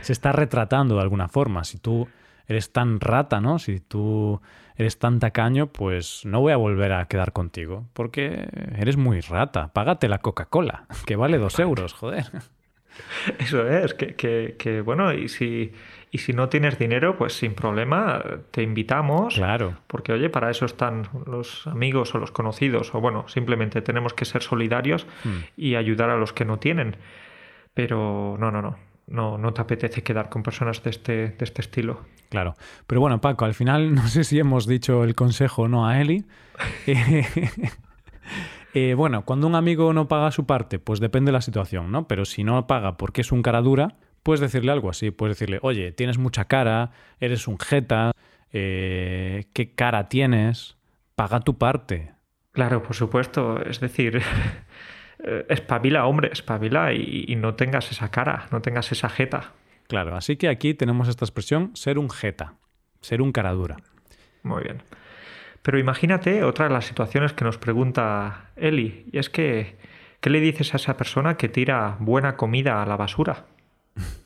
se 0.00 0.12
está 0.12 0.32
retratando 0.32 0.96
de 0.96 1.02
alguna 1.02 1.28
forma. 1.28 1.64
Si 1.64 1.78
tú 1.78 2.08
eres 2.46 2.72
tan 2.72 3.00
rata, 3.00 3.40
¿no? 3.40 3.58
Si 3.58 3.80
tú 3.80 4.40
eres 4.76 4.98
tan 4.98 5.18
tacaño, 5.18 5.68
pues 5.68 6.24
no 6.24 6.40
voy 6.40 6.52
a 6.52 6.56
volver 6.56 6.92
a 6.92 7.06
quedar 7.06 7.32
contigo, 7.32 7.86
porque 7.92 8.48
eres 8.76 8.96
muy 8.96 9.20
rata. 9.20 9.72
Págate 9.72 10.08
la 10.08 10.18
Coca-Cola, 10.18 10.86
que 11.06 11.16
vale 11.16 11.38
dos 11.38 11.58
euros, 11.58 11.92
joder. 11.92 12.24
Eso 13.38 13.68
es, 13.68 13.94
que, 13.94 14.14
que, 14.14 14.54
que, 14.56 14.80
bueno, 14.80 15.12
y 15.12 15.28
si, 15.28 15.72
y 16.12 16.18
si 16.18 16.32
no 16.32 16.48
tienes 16.48 16.78
dinero, 16.78 17.16
pues 17.16 17.32
sin 17.32 17.54
problema, 17.54 18.22
te 18.52 18.62
invitamos. 18.62 19.34
Claro. 19.34 19.78
Porque, 19.88 20.12
oye, 20.12 20.30
para 20.30 20.48
eso 20.48 20.64
están 20.64 21.08
los 21.26 21.66
amigos 21.66 22.14
o 22.14 22.18
los 22.18 22.30
conocidos, 22.30 22.94
o 22.94 23.00
bueno, 23.00 23.26
simplemente 23.26 23.82
tenemos 23.82 24.14
que 24.14 24.24
ser 24.24 24.42
solidarios 24.44 25.08
hmm. 25.24 25.38
y 25.56 25.74
ayudar 25.74 26.10
a 26.10 26.16
los 26.16 26.32
que 26.32 26.44
no 26.44 26.60
tienen. 26.60 26.96
Pero 27.74 28.36
no, 28.38 28.52
no, 28.52 28.62
no 28.62 28.93
no, 29.06 29.38
no 29.38 29.52
te 29.52 29.60
apetece 29.60 30.02
quedar 30.02 30.28
con 30.28 30.42
personas 30.42 30.82
de 30.82 30.90
este, 30.90 31.12
de 31.28 31.44
este 31.44 31.60
estilo. 31.60 32.00
Claro. 32.28 32.56
Pero 32.86 33.00
bueno, 33.00 33.20
Paco, 33.20 33.44
al 33.44 33.54
final 33.54 33.94
no 33.94 34.08
sé 34.08 34.24
si 34.24 34.38
hemos 34.38 34.66
dicho 34.66 35.04
el 35.04 35.14
consejo 35.14 35.62
o 35.62 35.68
no 35.68 35.86
a 35.86 36.00
Eli. 36.00 36.24
Eh, 38.76 38.94
bueno, 38.94 39.24
cuando 39.24 39.46
un 39.46 39.54
amigo 39.54 39.92
no 39.92 40.08
paga 40.08 40.32
su 40.32 40.46
parte, 40.46 40.80
pues 40.80 40.98
depende 40.98 41.28
de 41.28 41.34
la 41.34 41.42
situación, 41.42 41.92
¿no? 41.92 42.08
Pero 42.08 42.24
si 42.24 42.42
no 42.42 42.66
paga 42.66 42.96
porque 42.96 43.20
es 43.20 43.30
un 43.30 43.40
cara 43.40 43.60
dura, 43.60 43.94
puedes 44.24 44.40
decirle 44.40 44.72
algo 44.72 44.90
así. 44.90 45.12
Puedes 45.12 45.38
decirle, 45.38 45.60
oye, 45.62 45.92
tienes 45.92 46.18
mucha 46.18 46.46
cara, 46.46 46.90
eres 47.20 47.46
un 47.46 47.56
jeta, 47.60 48.10
eh, 48.52 49.44
¿qué 49.52 49.74
cara 49.76 50.08
tienes? 50.08 50.76
Paga 51.14 51.38
tu 51.38 51.56
parte. 51.56 52.14
Claro, 52.50 52.82
por 52.82 52.96
supuesto. 52.96 53.60
Es 53.64 53.78
decir, 53.78 54.20
Eh, 55.22 55.46
espabila, 55.48 56.06
hombre, 56.06 56.30
espabila 56.32 56.92
y, 56.92 57.34
no 57.36 57.54
tengas 57.54 57.90
esa 57.90 58.10
cara, 58.10 58.46
no 58.50 58.60
tengas 58.62 58.90
esa 58.92 59.08
jeta. 59.08 59.52
Claro, 59.86 60.16
así 60.16 60.36
que 60.36 60.48
aquí 60.48 60.74
tenemos 60.74 61.08
esta 61.08 61.24
expresión, 61.24 61.70
ser 61.74 61.98
un 61.98 62.10
jeta. 62.10 62.54
ser 63.00 63.20
un 63.20 63.32
cara 63.32 63.52
dura. 63.52 63.76
Muy 64.42 64.62
bien. 64.62 64.82
Pero 65.62 65.78
imagínate 65.78 66.42
otra 66.42 66.68
de 66.68 66.74
las 66.74 66.86
situaciones 66.86 67.32
que 67.32 67.44
nos 67.44 67.58
pregunta 67.58 68.50
Eli, 68.56 69.06
y 69.12 69.18
es 69.18 69.28
que, 69.30 69.76
¿qué 70.20 70.30
le 70.30 70.40
dices 70.40 70.74
a 70.74 70.76
esa 70.76 70.96
persona 70.96 71.36
que 71.36 71.48
tira 71.48 71.96
buena 72.00 72.36
comida 72.36 72.82
a 72.82 72.86
la 72.86 72.96
basura? 72.96 73.46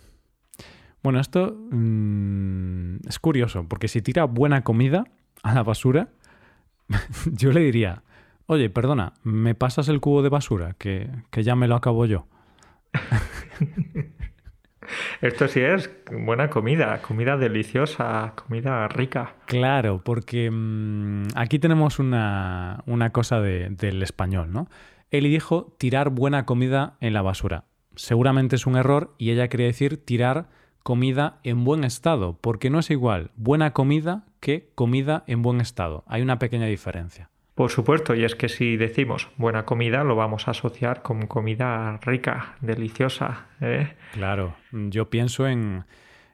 Bueno, 1.01 1.21
esto 1.21 1.57
mm, 1.71 3.07
es 3.09 3.21
curioso, 3.21 3.65
porque 3.69 3.87
si 3.87 4.03
tira 4.03 4.25
buena 4.25 4.63
comida 4.63 5.05
a 5.45 5.55
la 5.55 5.63
basura, 5.63 6.09
yo 7.33 7.53
le 7.53 7.61
diría, 7.61 8.03
oye, 8.49 8.71
perdona, 8.71 9.13
¿me 9.23 9.55
pasas 9.55 9.89
el 9.89 10.01
cubo 10.01 10.23
de 10.23 10.31
basura? 10.31 10.75
Que, 10.79 11.09
que 11.31 11.45
ya 11.45 11.55
me 11.55 11.69
lo 11.69 11.77
acabo 11.77 12.07
yo. 12.07 12.27
Esto 15.21 15.49
sí 15.49 15.61
es 15.61 15.91
buena 16.11 16.49
comida, 16.49 17.03
comida 17.03 17.37
deliciosa, 17.37 18.33
comida 18.35 18.89
rica. 18.89 19.35
Claro, 19.45 20.03
porque 20.03 20.51
mm, 20.51 21.29
aquí 21.35 21.59
tenemos 21.59 21.99
una, 21.99 22.83
una 22.87 23.11
cosa 23.11 23.41
del 23.41 24.03
español, 24.03 24.51
¿no? 24.51 24.69
Él 25.11 25.25
dijo 25.25 25.75
tirar 25.79 26.09
buena 26.09 26.47
comida 26.47 26.97
en 27.01 27.13
la 27.13 27.21
basura. 27.21 27.65
Seguramente 27.97 28.57
es 28.57 28.67
un 28.67 28.77
error 28.77 29.15
y 29.19 29.31
ella 29.31 29.49
quería 29.49 29.67
decir 29.67 30.03
tirar 30.03 30.49
comida 30.83 31.39
en 31.43 31.65
buen 31.65 31.85
estado, 31.85 32.39
porque 32.41 32.71
no 32.71 32.79
es 32.79 32.91
igual 32.91 33.31
buena 33.37 33.75
comida 33.75 34.25
que 34.41 34.71
comida 34.75 35.25
en 35.27 35.43
buen 35.43 35.61
estado. 35.61 36.03
Hay 36.07 36.23
una 36.23 36.39
pequeña 36.39 36.67
diferencia. 36.67 37.29
Por 37.59 37.73
supuesto, 37.73 38.15
y 38.15 38.23
es 38.23 38.37
que 38.37 38.49
si 38.49 38.77
decimos 38.77 39.31
buena 39.37 39.65
comida, 39.65 40.05
lo 40.05 40.15
vamos 40.15 40.47
a 40.47 40.53
asociar 40.53 41.03
con 41.03 41.27
comida 41.27 41.99
rica, 42.03 42.55
deliciosa. 42.61 43.49
¿eh? 43.61 43.97
Claro, 44.13 44.55
yo 44.71 45.11
pienso 45.11 45.49
en, 45.49 45.83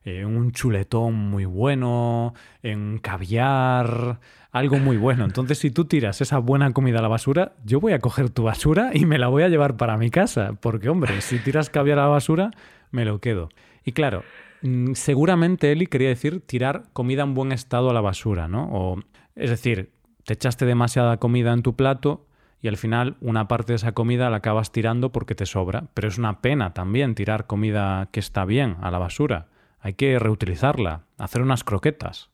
un 0.05 0.53
chuletón 0.53 1.15
muy 1.15 1.47
bueno, 1.47 2.35
en 2.63 2.99
caviar, 2.99 4.21
algo 4.53 4.77
muy 4.77 4.99
bueno. 4.99 5.25
Entonces, 5.25 5.57
si 5.57 5.71
tú 5.71 5.87
tiras 5.87 6.21
esa 6.21 6.37
buena 6.37 6.75
comida 6.75 6.99
a 6.99 7.03
la 7.03 7.09
basura, 7.09 7.55
yo 7.65 7.81
voy 7.81 7.95
a 7.95 8.01
coger 8.01 8.29
tu 8.29 8.43
basura 8.43 8.91
y 8.93 9.07
me 9.07 9.17
la 9.17 9.29
voy 9.29 9.45
a 9.45 9.49
llevar 9.49 9.79
para 9.79 9.97
mi 9.97 10.11
casa. 10.11 10.53
Porque, 10.61 10.91
hombre, 10.91 11.23
si 11.23 11.39
tiras 11.39 11.71
caviar 11.71 12.01
a 12.01 12.03
la 12.03 12.09
basura, 12.09 12.51
me 12.91 13.07
lo 13.07 13.23
quedo. 13.23 13.49
Y 13.83 13.93
claro, 13.93 14.25
mm, 14.61 14.93
seguramente 14.93 15.73
Eli 15.73 15.87
quería 15.87 16.11
decir 16.11 16.43
tirar 16.43 16.83
comida 16.93 17.23
en 17.23 17.33
buen 17.33 17.51
estado 17.51 17.89
a 17.89 17.95
la 17.95 18.03
basura, 18.03 18.47
¿no? 18.47 18.69
O, 18.71 18.99
es 19.37 19.49
decir, 19.49 19.95
te 20.25 20.33
echaste 20.35 20.67
demasiada 20.67 21.19
comida 21.19 21.53
en 21.53 21.63
tu 21.63 21.77
plato 21.77 22.27
y 22.61 22.69
al 22.69 22.79
final 22.79 23.17
una 23.21 23.47
parte 23.47 23.73
de 23.73 23.77
esa 23.77 23.93
comida 23.93 24.31
la 24.31 24.39
acabas 24.39 24.73
tirando 24.73 25.13
porque 25.13 25.35
te 25.35 25.45
sobra. 25.45 25.85
Pero 25.93 26.09
es 26.09 26.17
una 26.17 26.41
pena 26.41 26.73
también 26.73 27.15
tirar 27.15 27.47
comida 27.47 28.09
que 28.11 28.21
está 28.21 28.47
bien 28.47 28.79
a 28.81 28.91
la 28.91 28.99
basura. 28.99 29.49
Hay 29.81 29.93
que 29.93 30.19
reutilizarla, 30.19 31.03
hacer 31.19 31.43
unas 31.43 31.63
croquetas. 31.63 32.31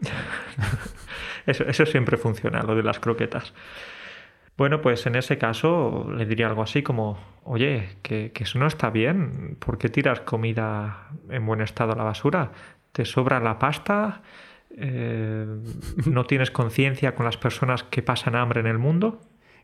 eso, 1.46 1.86
siempre 1.86 2.16
funciona, 2.16 2.62
lo 2.62 2.74
de 2.74 2.82
las 2.82 2.98
croquetas. 2.98 3.54
Bueno, 4.56 4.82
pues 4.82 5.06
en 5.06 5.14
ese 5.14 5.38
caso 5.38 6.08
le 6.12 6.26
diría 6.26 6.48
algo 6.48 6.62
así 6.62 6.82
como, 6.82 7.18
oye, 7.44 7.98
que, 8.02 8.32
que, 8.32 8.42
eso 8.42 8.58
no 8.58 8.66
está 8.66 8.90
bien, 8.90 9.56
¿por 9.60 9.78
qué 9.78 9.88
tiras 9.88 10.20
comida 10.20 11.08
en 11.30 11.46
buen 11.46 11.60
estado 11.60 11.92
a 11.92 11.96
la 11.96 12.02
basura? 12.02 12.50
¿Te 12.90 13.04
sobra 13.04 13.38
la 13.38 13.60
pasta? 13.60 14.22
Eh, 14.76 15.46
no 16.06 16.24
tienes 16.24 16.50
conciencia 16.50 17.14
con 17.14 17.26
las 17.26 17.36
personas 17.36 17.82
que 17.84 18.02
pasan 18.02 18.36
hambre 18.36 18.60
en 18.60 18.66
el 18.66 18.78
mundo. 18.78 19.20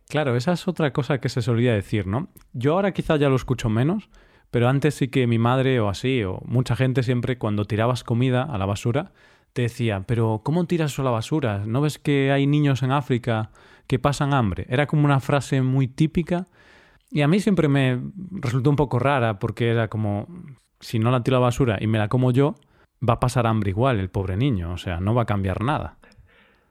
Claro, 0.08 0.36
esa 0.36 0.52
es 0.52 0.66
otra 0.68 0.92
cosa 0.92 1.18
que 1.18 1.28
se 1.28 1.42
solía 1.42 1.74
decir, 1.74 2.06
¿no? 2.06 2.28
Yo 2.52 2.74
ahora 2.74 2.92
quizá 2.92 3.16
ya 3.16 3.28
lo 3.28 3.36
escucho 3.36 3.68
menos, 3.68 4.08
pero 4.50 4.68
antes 4.68 4.94
sí 4.94 5.08
que 5.08 5.26
mi 5.26 5.38
madre 5.38 5.80
o 5.80 5.88
así, 5.88 6.22
o 6.24 6.40
mucha 6.46 6.76
gente 6.76 7.02
siempre 7.02 7.36
cuando 7.36 7.66
tirabas 7.66 8.04
comida 8.04 8.42
a 8.42 8.56
la 8.56 8.66
basura, 8.66 9.12
te 9.52 9.62
decía, 9.62 10.04
pero 10.06 10.40
¿cómo 10.44 10.66
tiras 10.66 10.92
eso 10.92 11.02
a 11.02 11.04
la 11.04 11.10
basura? 11.10 11.64
¿No 11.66 11.80
ves 11.80 11.98
que 11.98 12.32
hay 12.32 12.46
niños 12.46 12.82
en 12.82 12.92
África 12.92 13.50
que 13.86 13.98
pasan 13.98 14.32
hambre? 14.32 14.66
Era 14.68 14.86
como 14.86 15.04
una 15.04 15.20
frase 15.20 15.62
muy 15.62 15.88
típica 15.88 16.46
y 17.10 17.22
a 17.22 17.28
mí 17.28 17.40
siempre 17.40 17.68
me 17.68 18.00
resultó 18.30 18.70
un 18.70 18.76
poco 18.76 18.98
rara 18.98 19.38
porque 19.38 19.68
era 19.70 19.88
como, 19.88 20.26
si 20.80 20.98
no 20.98 21.10
la 21.10 21.22
tiro 21.22 21.36
a 21.36 21.40
la 21.40 21.46
basura 21.46 21.78
y 21.80 21.86
me 21.86 21.98
la 21.98 22.08
como 22.08 22.30
yo, 22.30 22.54
va 23.06 23.14
a 23.14 23.20
pasar 23.20 23.46
hambre 23.46 23.70
igual 23.70 23.98
el 24.00 24.10
pobre 24.10 24.36
niño, 24.36 24.72
o 24.72 24.78
sea, 24.78 25.00
no 25.00 25.14
va 25.14 25.22
a 25.22 25.26
cambiar 25.26 25.62
nada. 25.62 25.96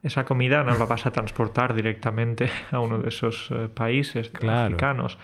Esa 0.04 0.26
comida 0.26 0.64
no 0.64 0.78
la 0.78 0.86
vas 0.86 1.06
a 1.06 1.12
transportar 1.12 1.74
directamente 1.74 2.50
a 2.72 2.80
uno 2.80 3.00
de 3.00 3.10
esos 3.10 3.50
eh, 3.52 3.68
países 3.74 4.32
africanos. 4.34 5.18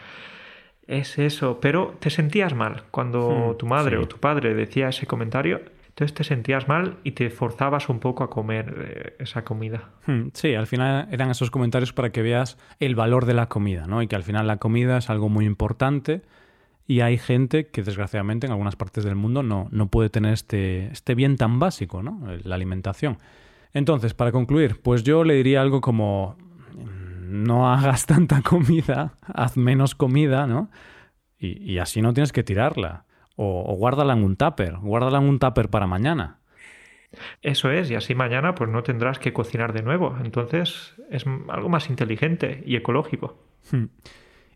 Es 0.85 1.17
eso, 1.17 1.59
pero 1.61 1.95
te 1.99 2.09
sentías 2.09 2.53
mal 2.53 2.83
cuando 2.91 3.53
hmm, 3.53 3.57
tu 3.57 3.65
madre 3.65 3.97
o 3.97 4.07
tu 4.07 4.17
padre 4.17 4.53
decía 4.53 4.89
ese 4.89 5.05
comentario, 5.05 5.61
entonces 5.87 6.13
te 6.13 6.23
sentías 6.23 6.67
mal 6.67 6.97
y 7.03 7.11
te 7.11 7.29
forzabas 7.29 7.87
un 7.87 7.99
poco 7.99 8.23
a 8.23 8.29
comer 8.29 8.75
eh, 8.77 9.15
esa 9.19 9.45
comida. 9.45 9.91
Hmm, 10.07 10.29
sí, 10.33 10.55
al 10.55 10.67
final 10.67 11.07
eran 11.11 11.29
esos 11.29 11.51
comentarios 11.51 11.93
para 11.93 12.11
que 12.11 12.21
veas 12.21 12.57
el 12.79 12.95
valor 12.95 13.25
de 13.25 13.35
la 13.35 13.47
comida, 13.47 13.85
¿no? 13.87 14.01
Y 14.01 14.07
que 14.07 14.15
al 14.15 14.23
final 14.23 14.47
la 14.47 14.57
comida 14.57 14.97
es 14.97 15.09
algo 15.09 15.29
muy 15.29 15.45
importante 15.45 16.23
y 16.85 17.01
hay 17.01 17.17
gente 17.17 17.67
que 17.67 17.81
desgraciadamente 17.81 18.45
en 18.45 18.51
algunas 18.51 18.75
partes 18.75 19.03
del 19.03 19.15
mundo 19.15 19.43
no, 19.43 19.67
no 19.71 19.87
puede 19.87 20.09
tener 20.09 20.33
este, 20.33 20.87
este 20.87 21.15
bien 21.15 21.37
tan 21.37 21.59
básico, 21.59 22.03
¿no? 22.03 22.21
La 22.43 22.55
alimentación. 22.55 23.17
Entonces, 23.73 24.13
para 24.13 24.31
concluir, 24.31 24.81
pues 24.81 25.03
yo 25.03 25.23
le 25.23 25.35
diría 25.35 25.61
algo 25.61 25.81
como 25.81 26.35
no 27.25 27.71
hagas 27.71 28.05
tanta 28.07 28.41
comida, 28.41 29.15
haz 29.21 29.57
menos 29.57 29.95
comida, 29.95 30.45
¿no? 30.47 30.69
Y, 31.39 31.77
así 31.79 32.01
no 32.01 32.13
tienes 32.13 32.31
que 32.31 32.41
tirarla. 32.41 33.05
O, 33.35 33.65
o, 33.67 33.75
guárdala 33.75 34.13
en 34.13 34.23
un 34.23 34.37
tupper, 34.37 34.77
guárdala 34.77 35.17
en 35.17 35.25
un 35.25 35.39
tupper 35.39 35.69
para 35.69 35.87
mañana. 35.87 36.39
Eso 37.41 37.69
es, 37.69 37.91
y 37.91 37.95
así 37.95 38.15
mañana 38.15 38.55
pues 38.55 38.69
no 38.69 38.81
tendrás 38.81 39.19
que 39.19 39.33
cocinar 39.33 39.73
de 39.73 39.81
nuevo. 39.81 40.15
Entonces 40.23 40.93
es 41.09 41.25
algo 41.49 41.67
más 41.67 41.89
inteligente 41.89 42.63
y 42.65 42.77
ecológico. 42.77 43.43
Hmm. 43.71 43.85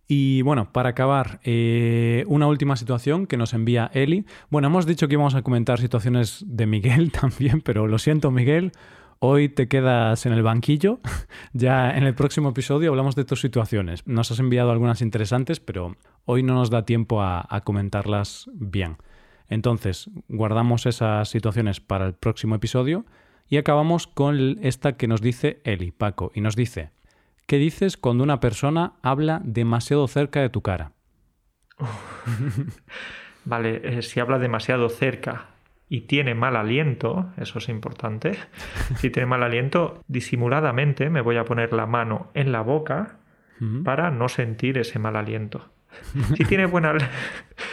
Y 0.07 0.41
bueno, 0.41 0.71
para 0.71 0.89
acabar, 0.89 1.41
eh, 1.43 2.23
una 2.27 2.47
última 2.47 2.77
situación 2.77 3.27
que 3.27 3.35
nos 3.35 3.53
envía 3.53 3.91
Eli. 3.93 4.25
Bueno, 4.49 4.69
hemos 4.69 4.85
dicho 4.85 5.07
que 5.07 5.15
íbamos 5.15 5.35
a 5.35 5.41
comentar 5.41 5.79
situaciones 5.79 6.45
de 6.47 6.65
Miguel 6.65 7.11
también, 7.21 7.61
pero 7.61 7.87
lo 7.87 7.99
siento 7.99 8.31
Miguel, 8.31 8.71
hoy 9.19 9.49
te 9.49 9.67
quedas 9.67 10.25
en 10.25 10.31
el 10.31 10.43
banquillo. 10.43 11.01
ya 11.53 11.91
en 11.91 12.03
el 12.03 12.15
próximo 12.15 12.49
episodio 12.49 12.89
hablamos 12.89 13.15
de 13.15 13.25
tus 13.25 13.41
situaciones. 13.41 14.07
Nos 14.07 14.31
has 14.31 14.39
enviado 14.39 14.71
algunas 14.71 15.01
interesantes, 15.01 15.59
pero 15.59 15.97
hoy 16.23 16.41
no 16.41 16.53
nos 16.53 16.69
da 16.69 16.85
tiempo 16.85 17.21
a, 17.21 17.45
a 17.49 17.61
comentarlas 17.61 18.49
bien. 18.53 18.95
Entonces, 19.49 20.09
guardamos 20.29 20.85
esas 20.85 21.27
situaciones 21.27 21.81
para 21.81 22.05
el 22.05 22.13
próximo 22.13 22.55
episodio 22.55 23.05
y 23.49 23.57
acabamos 23.57 24.07
con 24.07 24.57
esta 24.61 24.95
que 24.95 25.07
nos 25.07 25.21
dice 25.21 25.59
Eli, 25.65 25.91
Paco, 25.91 26.31
y 26.33 26.39
nos 26.39 26.55
dice... 26.55 26.96
¿Qué 27.47 27.57
dices 27.59 27.95
cuando 27.95 28.25
una 28.25 28.41
persona 28.41 28.95
habla 29.01 29.39
demasiado 29.45 30.05
cerca 30.09 30.41
de 30.41 30.49
tu 30.49 30.61
cara? 30.61 30.91
vale, 33.45 33.81
eh, 33.85 34.01
si 34.01 34.19
habla 34.19 34.37
demasiado 34.37 34.89
cerca 34.89 35.45
y 35.87 36.01
tiene 36.01 36.35
mal 36.35 36.57
aliento, 36.57 37.31
eso 37.37 37.59
es 37.59 37.69
importante. 37.69 38.37
Si 38.97 39.09
tiene 39.09 39.27
mal 39.27 39.43
aliento, 39.43 40.03
disimuladamente 40.09 41.09
me 41.09 41.21
voy 41.21 41.37
a 41.37 41.45
poner 41.45 41.71
la 41.71 41.85
mano 41.85 42.31
en 42.33 42.51
la 42.51 42.61
boca 42.61 43.19
para 43.85 44.11
no 44.11 44.27
sentir 44.27 44.77
ese 44.77 44.99
mal 44.99 45.15
aliento. 45.15 45.69
Si 46.35 46.43
tiene, 46.43 46.69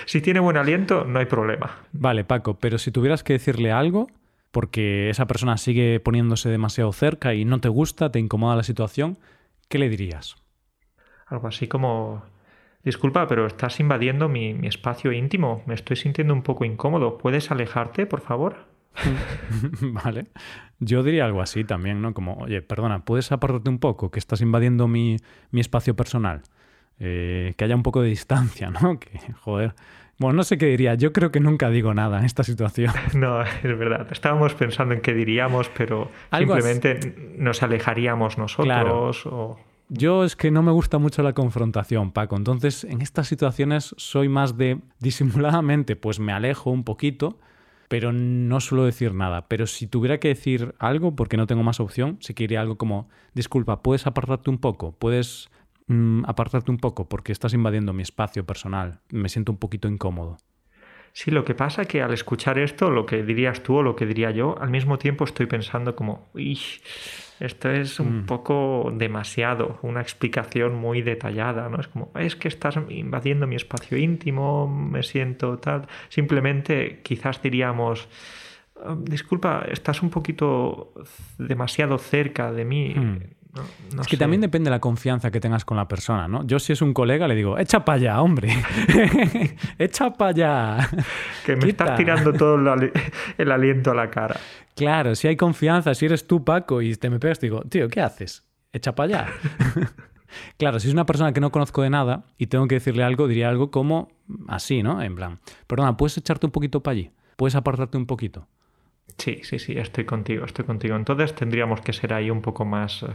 si 0.07 0.21
tiene 0.21 0.39
buen 0.39 0.57
aliento, 0.57 1.05
no 1.05 1.19
hay 1.19 1.27
problema. 1.27 1.81
Vale, 1.93 2.23
Paco, 2.23 2.61
pero 2.61 2.79
si 2.79 2.93
tuvieras 2.93 3.25
que 3.25 3.33
decirle 3.33 3.73
algo, 3.73 4.07
porque 4.53 5.11
esa 5.11 5.27
persona 5.27 5.57
sigue 5.57 5.99
poniéndose 5.99 6.49
demasiado 6.49 6.93
cerca 6.93 7.35
y 7.35 7.45
no 7.45 7.61
te 7.61 7.69
gusta, 7.69 8.13
te 8.13 8.21
incomoda 8.21 8.55
la 8.55 8.63
situación, 8.63 9.19
¿qué 9.75 9.79
le 9.81 9.89
dirías? 9.89 10.37
Algo 11.27 11.49
así 11.49 11.67
como, 11.67 12.23
disculpa, 12.85 13.27
pero 13.27 13.45
estás 13.45 13.81
invadiendo 13.81 14.29
mi, 14.29 14.53
espacio 14.69 15.11
íntimo, 15.11 15.65
me 15.67 15.75
estoy 15.75 15.97
sintiendo 15.97 16.33
un 16.33 16.43
poco 16.43 16.65
incómodo, 16.65 17.19
¿puedes 17.19 17.51
alejarte, 17.51 18.07
por 18.07 18.21
favor? 18.21 18.67
vale. 19.81 20.29
Yo 20.79 21.03
diría 21.03 21.25
algo 21.25 21.43
así 21.43 21.65
también, 21.65 22.01
¿no? 22.03 22.15
Como, 22.15 22.35
oye, 22.35 22.63
perdona, 22.63 23.05
¿puedes 23.05 23.33
apartarte 23.33 23.69
un 23.69 23.81
poco? 23.81 24.13
Que 24.13 24.21
estás 24.21 24.43
invadiendo 24.43 24.87
mi, 24.87 25.17
espacio 25.53 25.97
personal. 25.97 26.43
Eh, 27.01 27.55
que 27.57 27.65
haya 27.65 27.75
un 27.75 27.83
poco 27.83 28.01
de 28.01 28.11
distancia, 28.11 28.71
¿no? 28.71 28.97
Que, 29.01 29.19
joder. 29.41 29.75
Bueno, 30.19 30.37
no 30.37 30.45
sé 30.45 30.59
qué 30.59 30.67
diría. 30.67 30.95
Yo 30.95 31.13
creo 31.13 31.31
que 31.33 31.41
nunca 31.41 31.71
digo 31.71 31.93
nada 31.95 32.19
en 32.19 32.25
esta 32.25 32.45
situación. 32.45 32.93
No, 33.15 33.43
es 33.43 33.63
verdad. 33.63 34.09
Estábamos 34.11 34.55
pensando 34.55 34.95
en 34.95 35.01
qué 35.01 35.15
diríamos, 35.15 35.71
pero 35.77 36.11
simplemente 36.37 37.35
nos 37.39 37.63
alejaríamos 37.63 38.39
nosotros. 38.39 39.27
Yo 39.89 40.25
es 40.25 40.35
que 40.35 40.51
no 40.51 40.63
me 40.63 40.73
gusta 40.73 40.99
mucho 40.99 41.23
la 41.23 41.35
confrontación, 41.35 42.11
Paco. 42.11 42.37
Entonces, 42.37 42.85
en 42.85 43.03
estas 43.03 43.29
situaciones 43.29 43.95
soy 43.99 44.29
más 44.29 44.57
de 44.57 44.81
disimuladamente, 45.01 45.95
pues 45.95 46.19
me 46.19 46.33
alejo 46.33 46.71
un 46.71 46.85
poquito, 46.85 47.39
pero 47.89 48.13
no 48.13 48.61
suelo 48.61 48.85
decir 48.85 49.15
nada. 49.15 49.47
Pero 49.47 49.67
si 49.67 49.87
tuviera 49.87 50.19
que 50.19 50.29
decir 50.29 50.75
algo, 50.79 51.15
porque 51.15 51.37
no 51.37 51.47
tengo 51.47 51.63
más 51.63 51.81
opción, 51.81 52.17
sí 52.21 52.35
que 52.35 52.57
algo 52.57 52.77
como, 52.77 53.09
disculpa, 53.35 53.83
¿puedes 53.83 54.07
apartarte 54.07 54.51
un 54.51 54.59
poco? 54.59 54.93
¿Puedes 54.93 55.51
mm, 55.87 56.25
apartarte 56.27 56.71
un 56.71 56.79
poco? 56.79 57.09
Porque 57.09 57.33
estás 57.33 57.55
invadiendo 57.55 57.93
mi 57.93 58.03
espacio 58.03 58.45
personal. 58.45 59.01
Me 59.11 59.29
siento 59.29 59.53
un 59.53 59.59
poquito 59.59 59.89
incómodo. 59.89 60.37
Sí, 61.13 61.31
lo 61.31 61.45
que 61.45 61.55
pasa 61.55 61.83
es 61.83 61.89
que 61.89 62.03
al 62.03 62.13
escuchar 62.13 62.59
esto, 62.59 62.91
lo 62.91 63.07
que 63.07 63.23
dirías 63.23 63.63
tú 63.63 63.77
o 63.77 63.83
lo 63.85 63.95
que 63.95 64.05
diría 64.05 64.33
yo, 64.33 64.59
al 64.61 64.71
mismo 64.71 64.99
tiempo 64.99 65.23
estoy 65.25 65.47
pensando 65.47 65.95
como, 65.95 66.29
uy, 66.35 66.59
esto 67.39 67.71
es 67.71 68.01
un 68.01 68.23
Mm. 68.23 68.27
poco 68.27 68.91
demasiado, 68.93 69.79
una 69.83 70.01
explicación 70.01 70.75
muy 70.75 71.03
detallada, 71.03 71.69
¿no? 71.69 71.79
Es 71.79 71.87
como, 71.87 72.11
es 72.17 72.35
que 72.35 72.49
estás 72.49 72.77
invadiendo 72.89 73.47
mi 73.47 73.55
espacio 73.55 73.97
íntimo, 73.97 74.67
me 74.67 75.05
siento 75.05 75.57
tal. 75.59 75.87
Simplemente 76.09 77.01
quizás 77.05 77.41
diríamos, 77.41 78.09
"Ah, 78.85 78.97
disculpa, 78.99 79.65
estás 79.71 80.03
un 80.03 80.11
poquito 80.11 80.95
demasiado 81.39 81.97
cerca 81.99 82.51
de 82.51 82.65
mí. 82.65 82.93
Mm. 82.97 83.19
No- 83.55 83.63
no 83.95 84.03
es 84.03 84.09
que 84.09 84.17
sé. 84.17 84.21
también 84.21 84.41
depende 84.41 84.69
de 84.69 84.73
la 84.73 84.81
confianza 84.81 85.31
que 85.31 85.39
tengas 85.41 85.65
con 85.65 85.77
la 85.77 85.87
persona, 85.87 86.27
¿no? 86.27 86.45
Yo 86.45 86.59
si 86.59 86.73
es 86.73 86.83
un 86.83 86.93
colega 86.93 87.29
le 87.29 87.37
digo, 87.37 87.57
echa 87.59 87.85
para 87.85 87.97
allá, 87.97 88.21
hombre. 88.21 88.53
echa 89.79 90.13
para 90.13 90.31
allá. 90.31 90.89
Que 91.47 91.55
me 91.57 91.67
Quita. 91.67 91.85
estás 91.85 91.99
tirando 91.99 92.33
todo 92.33 92.57
el, 92.57 92.67
ali- 92.69 92.93
el 93.39 93.53
aliento 93.53 93.93
a 93.93 93.95
la 93.95 94.11
cara. 94.11 94.37
Claro, 94.75 95.15
si 95.15 95.29
hay 95.29 95.37
confianza, 95.37 95.95
si 95.95 96.07
eres 96.07 96.27
tú, 96.27 96.45
Paco, 96.45 96.83
y 96.83 96.95
te 96.97 97.09
me 97.11 97.21
pegas, 97.21 97.39
te 97.39 97.47
digo, 97.47 97.63
tío, 97.63 97.89
¿qué 97.89 98.01
haces? 98.01 98.45
Echa 98.73 98.93
para 98.95 99.19
allá. 99.23 99.33
claro, 100.59 100.81
si 100.81 100.89
es 100.89 100.93
una 100.93 101.07
persona 101.07 101.33
que 101.33 101.41
no 101.41 101.53
conozco 101.53 101.83
de 101.83 101.91
nada 101.91 102.25
y 102.39 102.49
tengo 102.49 102.67
que 102.67 102.77
decirle 102.77 103.05
algo, 103.05 103.29
diría 103.29 103.49
algo 103.49 103.71
como 103.71 104.09
así, 104.49 104.83
¿no? 104.83 105.01
En 105.03 105.15
plan, 105.15 105.39
perdona, 105.67 105.97
¿puedes 105.97 106.17
echarte 106.19 106.47
un 106.47 106.53
poquito 106.53 106.83
para 106.83 106.93
allí? 106.93 107.11
¿Puedes 107.37 107.55
apartarte 107.55 107.97
un 107.97 108.07
poquito? 108.07 108.49
Sí, 109.19 109.41
sí, 109.45 109.59
sí, 109.61 109.75
estoy 109.79 110.05
contigo, 110.07 110.45
estoy 110.45 110.65
contigo. 110.65 110.97
Entonces 110.97 111.35
tendríamos 111.37 111.81
que 111.83 111.93
ser 111.93 112.13
ahí 112.15 112.31
un 112.31 112.43
poco 112.43 112.65
más 112.65 113.05
eh, 113.05 113.07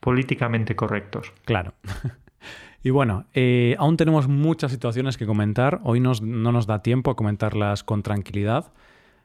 políticamente 0.00 0.76
correctos. 0.76 1.32
Claro. 1.44 1.74
Y 2.80 2.90
bueno, 2.90 3.26
eh, 3.34 3.74
aún 3.80 3.96
tenemos 3.96 4.28
muchas 4.28 4.70
situaciones 4.70 5.16
que 5.16 5.26
comentar. 5.26 5.80
Hoy 5.82 5.98
nos- 5.98 6.22
no 6.22 6.52
nos 6.52 6.68
da 6.68 6.80
tiempo 6.80 7.10
a 7.10 7.16
comentarlas 7.16 7.82
con 7.82 8.04
tranquilidad. 8.04 8.72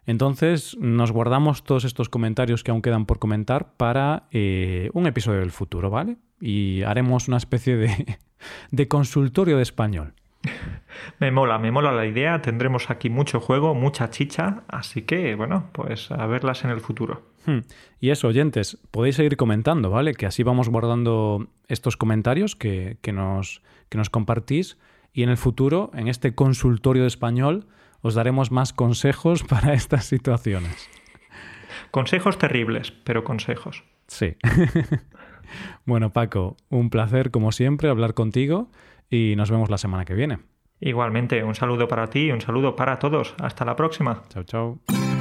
Entonces 0.07 0.75
nos 0.79 1.12
guardamos 1.12 1.63
todos 1.63 1.86
estos 1.86 2.09
comentarios 2.09 2.63
que 2.63 2.71
aún 2.71 2.81
quedan 2.81 3.05
por 3.05 3.19
comentar 3.19 3.73
para 3.77 4.23
eh, 4.31 4.89
un 4.93 5.05
episodio 5.05 5.39
del 5.39 5.51
futuro, 5.51 5.91
¿vale? 5.91 6.17
Y 6.41 6.81
haremos 6.81 7.27
una 7.27 7.38
especie 7.38 7.77
de, 7.77 8.17
de 8.71 8.88
consultorio 8.88 9.57
de 9.57 9.63
español. 9.63 10.13
Me 11.19 11.32
mola, 11.32 11.58
me 11.58 11.71
mola 11.71 11.91
la 11.91 12.06
idea. 12.06 12.41
Tendremos 12.41 12.89
aquí 12.89 13.10
mucho 13.10 13.39
juego, 13.39 13.73
mucha 13.73 14.10
chicha. 14.10 14.63
Así 14.67 15.01
que, 15.03 15.36
bueno, 15.36 15.69
pues 15.71 16.12
a 16.12 16.25
verlas 16.27 16.63
en 16.63 16.69
el 16.69 16.82
futuro. 16.82 17.23
Hmm. 17.45 17.60
Y 17.99 18.12
eso, 18.12 18.27
oyentes, 18.27 18.77
podéis 18.91 19.15
seguir 19.15 19.36
comentando, 19.36 19.89
¿vale? 19.89 20.13
Que 20.13 20.25
así 20.25 20.43
vamos 20.43 20.69
guardando 20.69 21.47
estos 21.67 21.97
comentarios 21.97 22.56
que, 22.56 22.97
que 23.01 23.12
nos, 23.12 23.62
que 23.89 23.97
nos 23.97 24.10
compartís 24.10 24.77
y 25.13 25.23
en 25.23 25.29
el 25.29 25.38
futuro, 25.38 25.91
en 25.93 26.08
este 26.08 26.34
consultorio 26.34 27.03
de 27.03 27.08
español, 27.08 27.67
os 28.01 28.15
daremos 28.15 28.51
más 28.51 28.73
consejos 28.73 29.43
para 29.49 29.73
estas 29.73 30.06
situaciones. 30.06 30.89
Consejos 31.91 32.38
terribles, 32.38 32.91
pero 32.91 33.23
consejos. 33.23 33.84
Sí. 34.08 34.36
bueno, 35.86 36.12
Paco, 36.12 36.58
un 36.69 36.89
placer 36.89 37.32
como 37.32 37.51
siempre 37.51 37.89
hablar 37.89 38.13
contigo 38.13 38.69
y 39.13 39.36
nos 39.36 39.52
vemos 39.52 39.69
la 39.69 39.78
semana 39.78 40.06
que 40.06 40.15
viene. 40.15 40.39
Igualmente, 40.80 41.43
un 41.43 41.56
saludo 41.56 41.88
para 41.88 42.10
ti 42.10 42.28
y 42.28 42.32
un 42.32 42.41
saludo 42.41 42.76
para 42.76 42.99
todos. 42.99 43.36
Hasta 43.39 43.63
la 43.63 43.76
próxima. 43.76 44.23
Chao, 44.30 44.43
chao. 44.43 45.12